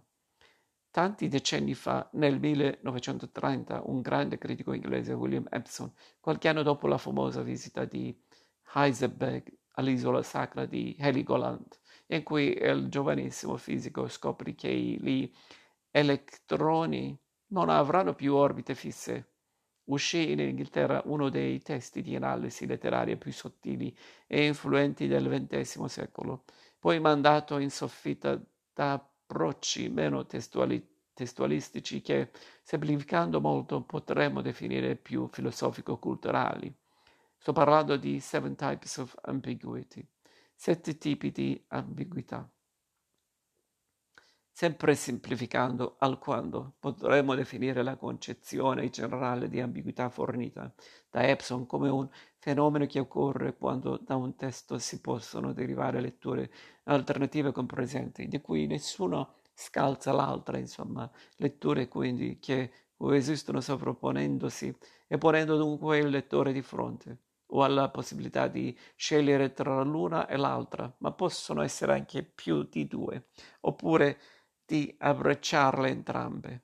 Tanti 0.91 1.27
decenni 1.27 1.73
fa, 1.73 2.07
nel 2.13 2.39
1930, 2.39 3.81
un 3.85 4.01
grande 4.01 4.37
critico 4.37 4.73
inglese, 4.73 5.13
William 5.13 5.47
Epson, 5.49 5.91
qualche 6.19 6.47
anno 6.47 6.61
dopo 6.61 6.85
la 6.85 6.99
famosa 6.99 7.41
visita 7.41 7.85
di 7.85 8.15
Heisenberg 8.75 9.51
all'isola 9.71 10.21
sacra 10.21 10.67
di 10.67 10.95
Heligoland, 10.99 11.79
in 12.07 12.21
cui 12.21 12.55
il 12.55 12.89
giovanissimo 12.89 13.57
fisico 13.57 14.07
scoprì 14.07 14.53
che 14.53 14.71
gli 14.71 15.31
elettroni 15.89 17.19
non 17.47 17.69
avranno 17.69 18.13
più 18.13 18.35
orbite 18.35 18.75
fisse. 18.75 19.32
Uscì 19.85 20.31
in 20.31 20.39
Inghilterra 20.39 21.01
uno 21.05 21.29
dei 21.29 21.59
testi 21.61 22.01
di 22.01 22.15
analisi 22.15 22.65
letteraria 22.65 23.17
più 23.17 23.31
sottili 23.33 23.95
e 24.27 24.45
influenti 24.45 25.07
del 25.07 25.27
XX 25.27 25.85
secolo, 25.85 26.45
poi 26.79 26.99
mandato 26.99 27.57
in 27.57 27.69
soffitta 27.69 28.41
da 28.73 28.93
approcci 28.93 29.89
meno 29.89 30.25
testuali, 30.25 30.85
testualistici 31.13 32.01
che, 32.01 32.31
semplificando 32.61 33.41
molto, 33.41 33.83
potremmo 33.83 34.41
definire 34.41 34.95
più 34.95 35.27
filosofico-culturali. 35.27 36.73
Sto 37.37 37.51
parlando 37.51 37.97
di 37.97 38.19
Seven 38.21 38.55
Types 38.55 38.97
of 38.97 39.17
Ambiguity, 39.23 40.05
sette 40.55 40.97
tipi 40.97 41.31
di 41.31 41.61
ambiguità. 41.67 42.49
Sempre 44.55 44.93
semplificando 44.93 45.95
alquanto 45.97 46.75
potremmo 46.79 47.33
definire 47.33 47.81
la 47.81 47.95
concezione 47.95 48.87
generale 48.91 49.49
di 49.49 49.59
ambiguità 49.59 50.09
fornita 50.09 50.71
da 51.09 51.27
Epson 51.27 51.65
come 51.65 51.89
un 51.89 52.07
fenomeno 52.37 52.85
che 52.85 52.99
occorre 52.99 53.57
quando 53.57 53.97
da 53.97 54.15
un 54.15 54.35
testo 54.35 54.77
si 54.77 55.01
possono 55.01 55.53
derivare 55.53 55.99
letture 56.01 56.51
alternative 56.83 57.51
compresenti, 57.51 58.27
di 58.27 58.41
cui 58.41 58.67
nessuno 58.67 59.33
scalza 59.55 60.11
l'altra, 60.11 60.59
insomma, 60.59 61.09
letture 61.37 61.87
quindi 61.87 62.37
che 62.37 62.71
o 62.97 63.15
esistono 63.15 63.59
sovrapponendosi 63.59 64.77
e 65.07 65.17
ponendo 65.17 65.57
dunque 65.57 65.97
il 65.97 66.09
lettore 66.09 66.53
di 66.53 66.61
fronte 66.61 67.17
o 67.47 67.63
alla 67.63 67.89
possibilità 67.89 68.47
di 68.47 68.77
scegliere 68.95 69.51
tra 69.53 69.81
l'una 69.81 70.27
e 70.27 70.37
l'altra, 70.37 70.91
ma 70.99 71.11
possono 71.11 71.63
essere 71.63 71.93
anche 71.93 72.23
più 72.23 72.63
di 72.63 72.87
due, 72.87 73.29
oppure 73.61 74.19
di 74.65 74.93
abbracciarle 74.97 75.89
entrambe. 75.89 76.63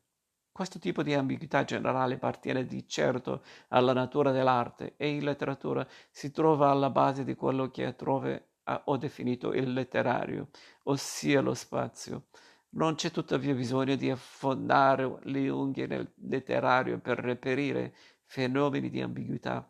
Questo 0.51 0.79
tipo 0.79 1.03
di 1.03 1.13
ambiguità 1.13 1.63
generale 1.63 2.15
appartiene 2.15 2.65
di 2.65 2.87
certo 2.87 3.43
alla 3.69 3.93
natura 3.93 4.31
dell'arte 4.31 4.95
e 4.97 5.09
in 5.09 5.23
letteratura 5.23 5.87
si 6.11 6.31
trova 6.31 6.69
alla 6.69 6.89
base 6.89 7.23
di 7.23 7.35
quello 7.35 7.69
che 7.71 7.95
Trove 7.95 8.49
ho 8.83 8.97
definito 8.97 9.53
il 9.53 9.71
letterario, 9.73 10.49
ossia 10.83 11.41
lo 11.41 11.53
spazio. 11.53 12.27
Non 12.71 12.95
c'è 12.95 13.09
tuttavia 13.09 13.55
bisogno 13.55 13.95
di 13.95 14.11
affondare 14.11 15.19
le 15.23 15.49
unghie 15.49 15.87
nel 15.87 16.11
letterario 16.15 16.99
per 16.99 17.17
reperire 17.17 17.95
fenomeni 18.25 18.89
di 18.89 19.01
ambiguità 19.01 19.67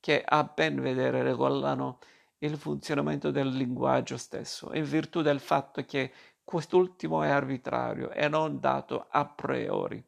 che 0.00 0.24
a 0.24 0.42
ben 0.42 0.80
vedere 0.80 1.22
regolano 1.22 1.98
il 2.38 2.56
funzionamento 2.56 3.30
del 3.30 3.48
linguaggio 3.48 4.16
stesso, 4.16 4.72
in 4.74 4.84
virtù 4.84 5.20
del 5.20 5.40
fatto 5.40 5.84
che 5.84 6.10
quest'ultimo 6.50 7.22
è 7.22 7.28
arbitrario 7.28 8.10
e 8.10 8.28
non 8.28 8.58
dato 8.58 9.06
a 9.08 9.24
priori. 9.24 10.04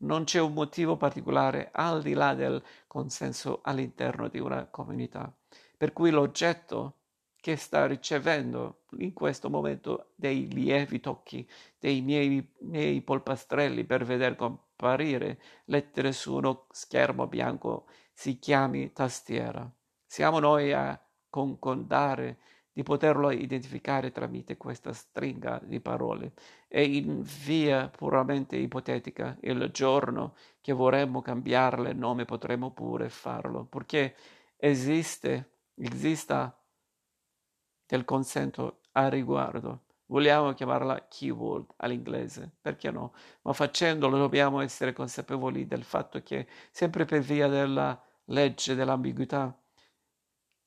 Non 0.00 0.24
c'è 0.24 0.38
un 0.38 0.52
motivo 0.52 0.98
particolare 0.98 1.70
al 1.72 2.02
di 2.02 2.12
là 2.12 2.34
del 2.34 2.62
consenso 2.86 3.60
all'interno 3.62 4.28
di 4.28 4.38
una 4.38 4.66
comunità, 4.66 5.34
per 5.78 5.94
cui 5.94 6.10
l'oggetto 6.10 6.96
che 7.40 7.56
sta 7.56 7.86
ricevendo 7.86 8.82
in 8.98 9.14
questo 9.14 9.48
momento 9.48 10.10
dei 10.14 10.52
lievi 10.52 11.00
tocchi 11.00 11.48
dei 11.78 12.02
miei, 12.02 12.46
miei 12.58 13.00
polpastrelli 13.00 13.84
per 13.84 14.04
veder 14.04 14.36
comparire 14.36 15.40
lettere 15.64 16.12
su 16.12 16.34
uno 16.34 16.66
schermo 16.70 17.26
bianco 17.28 17.86
si 18.12 18.38
chiami 18.38 18.92
tastiera. 18.92 19.66
Siamo 20.04 20.38
noi 20.38 20.70
a 20.74 21.00
concordare 21.30 22.40
di 22.78 22.84
poterlo 22.84 23.32
identificare 23.32 24.12
tramite 24.12 24.56
questa 24.56 24.92
stringa 24.92 25.60
di 25.64 25.80
parole 25.80 26.32
e 26.68 26.84
in 26.84 27.22
via 27.22 27.88
puramente 27.88 28.54
ipotetica 28.54 29.36
il 29.40 29.68
giorno 29.72 30.36
che 30.60 30.72
vorremmo 30.72 31.20
cambiarle 31.20 31.92
nome 31.92 32.24
potremmo 32.24 32.70
pure 32.70 33.08
farlo, 33.08 33.64
perché 33.64 34.14
esiste, 34.56 35.54
esista 35.74 36.56
del 37.84 38.04
consento 38.04 38.82
a 38.92 39.08
riguardo. 39.08 39.86
Vogliamo 40.06 40.52
chiamarla 40.52 41.08
keyword 41.08 41.72
all'inglese, 41.78 42.58
perché 42.60 42.92
no? 42.92 43.12
Ma 43.42 43.54
facendolo 43.54 44.18
dobbiamo 44.18 44.60
essere 44.60 44.92
consapevoli 44.92 45.66
del 45.66 45.82
fatto 45.82 46.22
che 46.22 46.46
sempre 46.70 47.06
per 47.06 47.22
via 47.22 47.48
della 47.48 48.00
legge 48.26 48.76
dell'ambiguità 48.76 49.52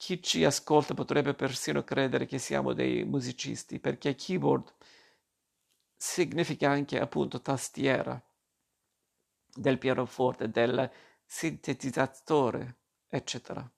chi 0.02 0.20
ci 0.20 0.44
ascolta 0.44 0.96
potrebbe 0.96 1.36
persino 1.36 1.84
credere 1.84 2.26
che 2.26 2.40
siamo 2.40 2.74
dei 2.74 3.04
musicisti, 3.04 3.80
perché 3.80 4.16
keyboard 4.16 4.74
significa 5.96 6.72
anche 6.72 7.00
appunto 7.00 7.40
tastiera 7.40 8.20
del 9.54 9.78
pianoforte, 9.78 10.50
del 10.50 10.90
sintetizzatore, 11.24 12.78
eccetera. 13.10 13.72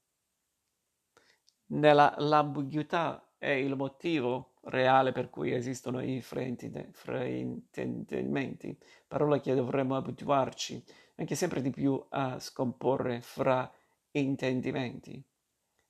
Nella 1.66 2.16
l'ambiguità 2.18 3.34
è 3.38 3.50
il 3.50 3.76
motivo 3.76 4.54
reale 4.62 5.12
per 5.12 5.30
cui 5.30 5.52
esistono 5.52 6.02
i 6.02 6.22
fraintendimenti, 6.22 8.80
parola 9.10 9.42
che 9.42 9.54
dovremmo 9.54 9.98
abituarci 9.98 10.82
anche 11.16 11.36
sempre 11.36 11.62
di 11.62 11.70
più 11.70 12.02
a 12.12 12.40
scomporre 12.40 13.20
fra 13.20 13.70
intendimenti 14.12 15.22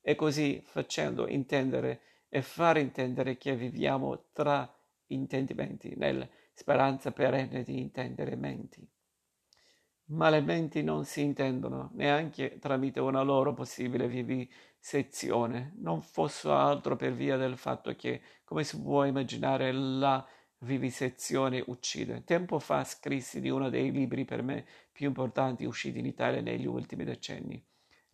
e 0.06 0.14
così 0.16 0.60
facendo 0.62 1.26
intendere 1.26 2.02
e 2.28 2.42
far 2.42 2.76
intendere 2.76 3.38
che 3.38 3.56
viviamo 3.56 4.26
tra 4.32 4.70
intendimenti, 5.06 5.94
nella 5.96 6.28
speranza 6.52 7.10
perenne 7.10 7.62
di 7.62 7.80
intendere 7.80 8.36
menti. 8.36 8.86
Ma 10.08 10.28
le 10.28 10.42
menti 10.42 10.82
non 10.82 11.06
si 11.06 11.22
intendono 11.22 11.90
neanche 11.94 12.58
tramite 12.58 13.00
una 13.00 13.22
loro 13.22 13.54
possibile 13.54 14.06
vivisezione, 14.06 15.72
non 15.76 16.02
fosse 16.02 16.50
altro 16.50 16.96
per 16.96 17.14
via 17.14 17.38
del 17.38 17.56
fatto 17.56 17.96
che, 17.96 18.20
come 18.44 18.62
si 18.62 18.78
può 18.82 19.06
immaginare, 19.06 19.72
la 19.72 20.22
vivisezione 20.58 21.64
uccide. 21.66 22.24
Tempo 22.24 22.58
fa 22.58 22.84
scrissi 22.84 23.40
di 23.40 23.48
uno 23.48 23.70
dei 23.70 23.90
libri 23.90 24.26
per 24.26 24.42
me 24.42 24.66
più 24.92 25.06
importanti 25.06 25.64
usciti 25.64 25.98
in 25.98 26.06
Italia 26.06 26.42
negli 26.42 26.66
ultimi 26.66 27.04
decenni 27.04 27.64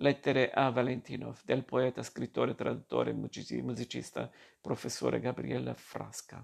Lettere 0.02 0.50
a 0.50 0.70
Valentinov 0.70 1.40
del 1.44 1.62
poeta, 1.62 2.02
scrittore, 2.02 2.54
traduttore, 2.54 3.12
musicista, 3.12 4.30
professore 4.58 5.20
Gabriele 5.20 5.74
Frasca. 5.74 6.42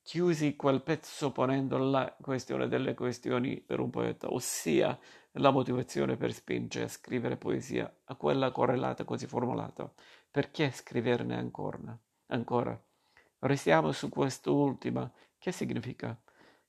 Chiusi 0.00 0.56
quel 0.56 0.80
pezzo 0.80 1.32
ponendo 1.32 1.76
la 1.76 2.16
questione 2.18 2.66
delle 2.66 2.94
questioni 2.94 3.60
per 3.60 3.78
un 3.78 3.90
poeta, 3.90 4.32
ossia 4.32 4.98
la 5.32 5.50
motivazione 5.50 6.16
per 6.16 6.32
spingere 6.32 6.86
a 6.86 6.88
scrivere 6.88 7.36
poesia, 7.36 7.94
a 8.04 8.14
quella 8.14 8.50
correlata 8.50 9.04
così 9.04 9.26
formulata. 9.26 9.92
Perché 10.30 10.70
scriverne 10.70 11.36
ancora? 11.36 11.98
ancora? 12.28 12.82
Restiamo 13.40 13.92
su 13.92 14.08
quest'ultima. 14.08 15.12
Che 15.36 15.52
significa? 15.52 16.18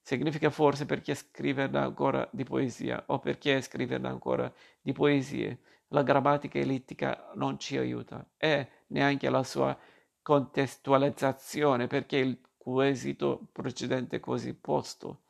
Significa 0.02 0.50
forse 0.50 0.86
perché 0.86 1.15
scriverne 1.15 1.80
ancora 1.80 2.28
di 2.32 2.43
poesia 2.43 3.04
o 3.08 3.19
perché 3.19 3.62
scriverne 3.62 4.10
ancora 4.10 4.52
di 4.82 4.91
poesie 4.91 5.60
la 5.89 6.04
grammatica 6.04 6.60
ellittica 6.60 7.32
non 7.36 7.60
ci 7.60 7.78
aiuta 7.78 8.26
e 8.38 8.69
neanche 8.88 9.30
la 9.30 9.43
sua 9.43 9.78
contestualizzazione 10.21 11.88
perché 11.88 12.17
il 12.17 12.39
quesito 12.58 13.47
precedente 13.54 14.19
così 14.19 14.54
posto 14.54 15.21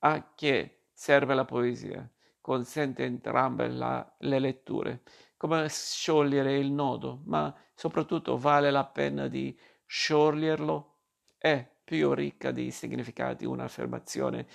a 0.00 0.32
che 0.34 0.82
serve 0.92 1.34
la 1.34 1.44
poesia? 1.44 2.08
Consente 2.40 3.04
entrambe 3.04 3.68
la, 3.68 4.14
le 4.18 4.38
letture. 4.38 5.02
Come 5.36 5.66
sciogliere 5.68 6.56
il 6.58 6.70
nodo? 6.70 7.22
Ma 7.24 7.52
soprattutto 7.74 8.36
vale 8.36 8.70
la 8.70 8.84
pena 8.84 9.28
di 9.28 9.58
scioglierlo? 9.86 10.92
È 11.38 11.66
più 11.82 12.12
ricca 12.12 12.50
di 12.50 12.70
significati 12.70 13.44
un'affermazione 13.44 14.46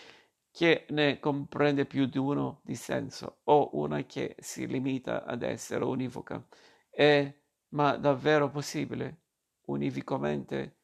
che 0.60 0.86
ne 0.90 1.20
comprende 1.20 1.86
più 1.86 2.06
di 2.06 2.18
uno 2.18 2.60
di 2.66 2.76
senso 2.76 3.40
o 3.46 3.70
una 3.78 4.04
che 4.04 4.36
si 4.40 4.68
limita 4.68 5.24
ad 5.24 5.42
essere 5.42 5.86
univoca. 5.86 6.46
È 6.90 7.34
ma 7.70 7.96
davvero 7.96 8.50
possibile, 8.50 9.22
univocamente, 9.68 10.80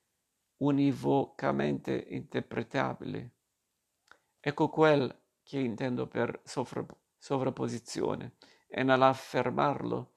univocamente 0.60 2.06
interpretabile. 2.08 3.32
Ecco 4.40 4.70
quel 4.70 5.14
che 5.44 5.60
intendo 5.60 6.08
per 6.08 6.40
sovra- 6.46 6.86
sovrapposizione 7.18 8.36
e 8.70 8.82
nell'affermarlo 8.82 10.14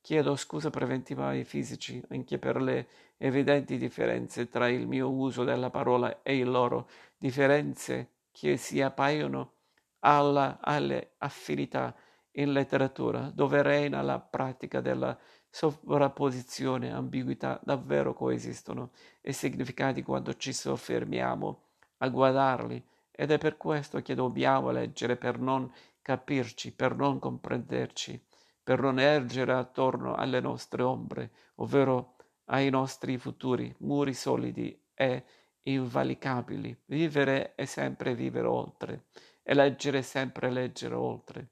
chiedo 0.00 0.36
scusa 0.36 0.70
preventiva 0.70 1.26
ai 1.26 1.44
fisici 1.44 2.02
anche 2.08 2.38
per 2.38 2.62
le 2.62 2.88
evidenti 3.18 3.76
differenze 3.76 4.48
tra 4.48 4.70
il 4.70 4.86
mio 4.86 5.10
uso 5.10 5.44
della 5.44 5.68
parola 5.68 6.22
e 6.22 6.38
il 6.38 6.48
loro, 6.48 6.88
differenze 7.18 8.11
che 8.32 8.56
si 8.56 8.80
appaiono 8.80 9.52
alla, 10.00 10.58
alle 10.60 11.14
affinità 11.18 11.94
in 12.32 12.52
letteratura, 12.52 13.30
dove 13.32 13.62
reina 13.62 14.00
la 14.02 14.18
pratica 14.18 14.80
della 14.80 15.16
sovrapposizione, 15.48 16.90
ambiguità 16.90 17.60
davvero 17.62 18.14
coesistono 18.14 18.92
e 19.20 19.32
significati 19.32 20.02
quando 20.02 20.34
ci 20.34 20.52
soffermiamo 20.52 21.62
a 21.98 22.08
guardarli. 22.08 22.84
Ed 23.10 23.30
è 23.30 23.38
per 23.38 23.58
questo 23.58 24.00
che 24.00 24.14
dobbiamo 24.14 24.70
leggere 24.70 25.16
per 25.16 25.38
non 25.38 25.70
capirci, 26.00 26.72
per 26.72 26.96
non 26.96 27.18
comprenderci, 27.18 28.24
per 28.62 28.80
non 28.80 28.98
ergere 28.98 29.52
attorno 29.52 30.14
alle 30.14 30.40
nostre 30.40 30.82
ombre, 30.82 31.30
ovvero 31.56 32.16
ai 32.46 32.70
nostri 32.70 33.18
futuri 33.18 33.74
muri 33.80 34.14
solidi 34.14 34.80
e 34.94 35.24
invalicabili. 35.64 36.76
Vivere 36.86 37.54
è 37.54 37.64
sempre 37.64 38.14
vivere 38.14 38.46
oltre, 38.46 39.06
e 39.42 39.54
leggere 39.54 39.98
è 39.98 40.02
sempre 40.02 40.50
leggere 40.50 40.94
oltre. 40.94 41.48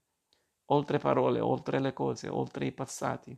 Oltre 0.66 0.98
parole, 0.98 1.40
oltre 1.40 1.80
le 1.80 1.92
cose, 1.92 2.28
oltre 2.28 2.66
i 2.66 2.72
passati. 2.72 3.36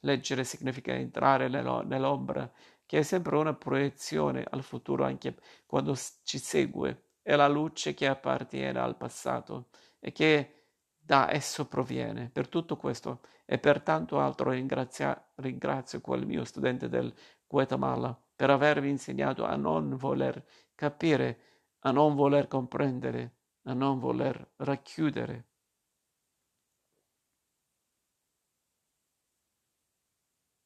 Leggere 0.00 0.44
significa 0.44 0.92
entrare 0.92 1.48
nell'ombra, 1.48 2.50
che 2.84 2.98
è 2.98 3.02
sempre 3.02 3.36
una 3.36 3.54
proiezione 3.54 4.44
al 4.48 4.62
futuro 4.62 5.04
anche 5.04 5.36
quando 5.66 5.96
ci 6.24 6.38
segue. 6.38 7.12
È 7.22 7.34
la 7.36 7.48
luce 7.48 7.94
che 7.94 8.06
appartiene 8.06 8.78
al 8.78 8.98
passato 8.98 9.68
e 9.98 10.12
che 10.12 10.64
da 10.98 11.32
esso 11.32 11.66
proviene. 11.66 12.28
Per 12.30 12.48
tutto 12.48 12.76
questo 12.76 13.20
e 13.46 13.58
per 13.58 13.80
tanto 13.80 14.20
altro 14.20 14.50
ringrazio 14.50 16.00
quel 16.02 16.26
mio 16.26 16.44
studente 16.44 16.90
del 16.90 17.14
Guatemala 17.46 18.18
per 18.34 18.50
avervi 18.50 18.88
insegnato 18.88 19.44
a 19.44 19.56
non 19.56 19.96
voler 19.96 20.44
capire, 20.74 21.38
a 21.80 21.90
non 21.90 22.14
voler 22.14 22.48
comprendere, 22.48 23.36
a 23.64 23.74
non 23.74 23.98
voler 23.98 24.52
racchiudere. 24.56 25.46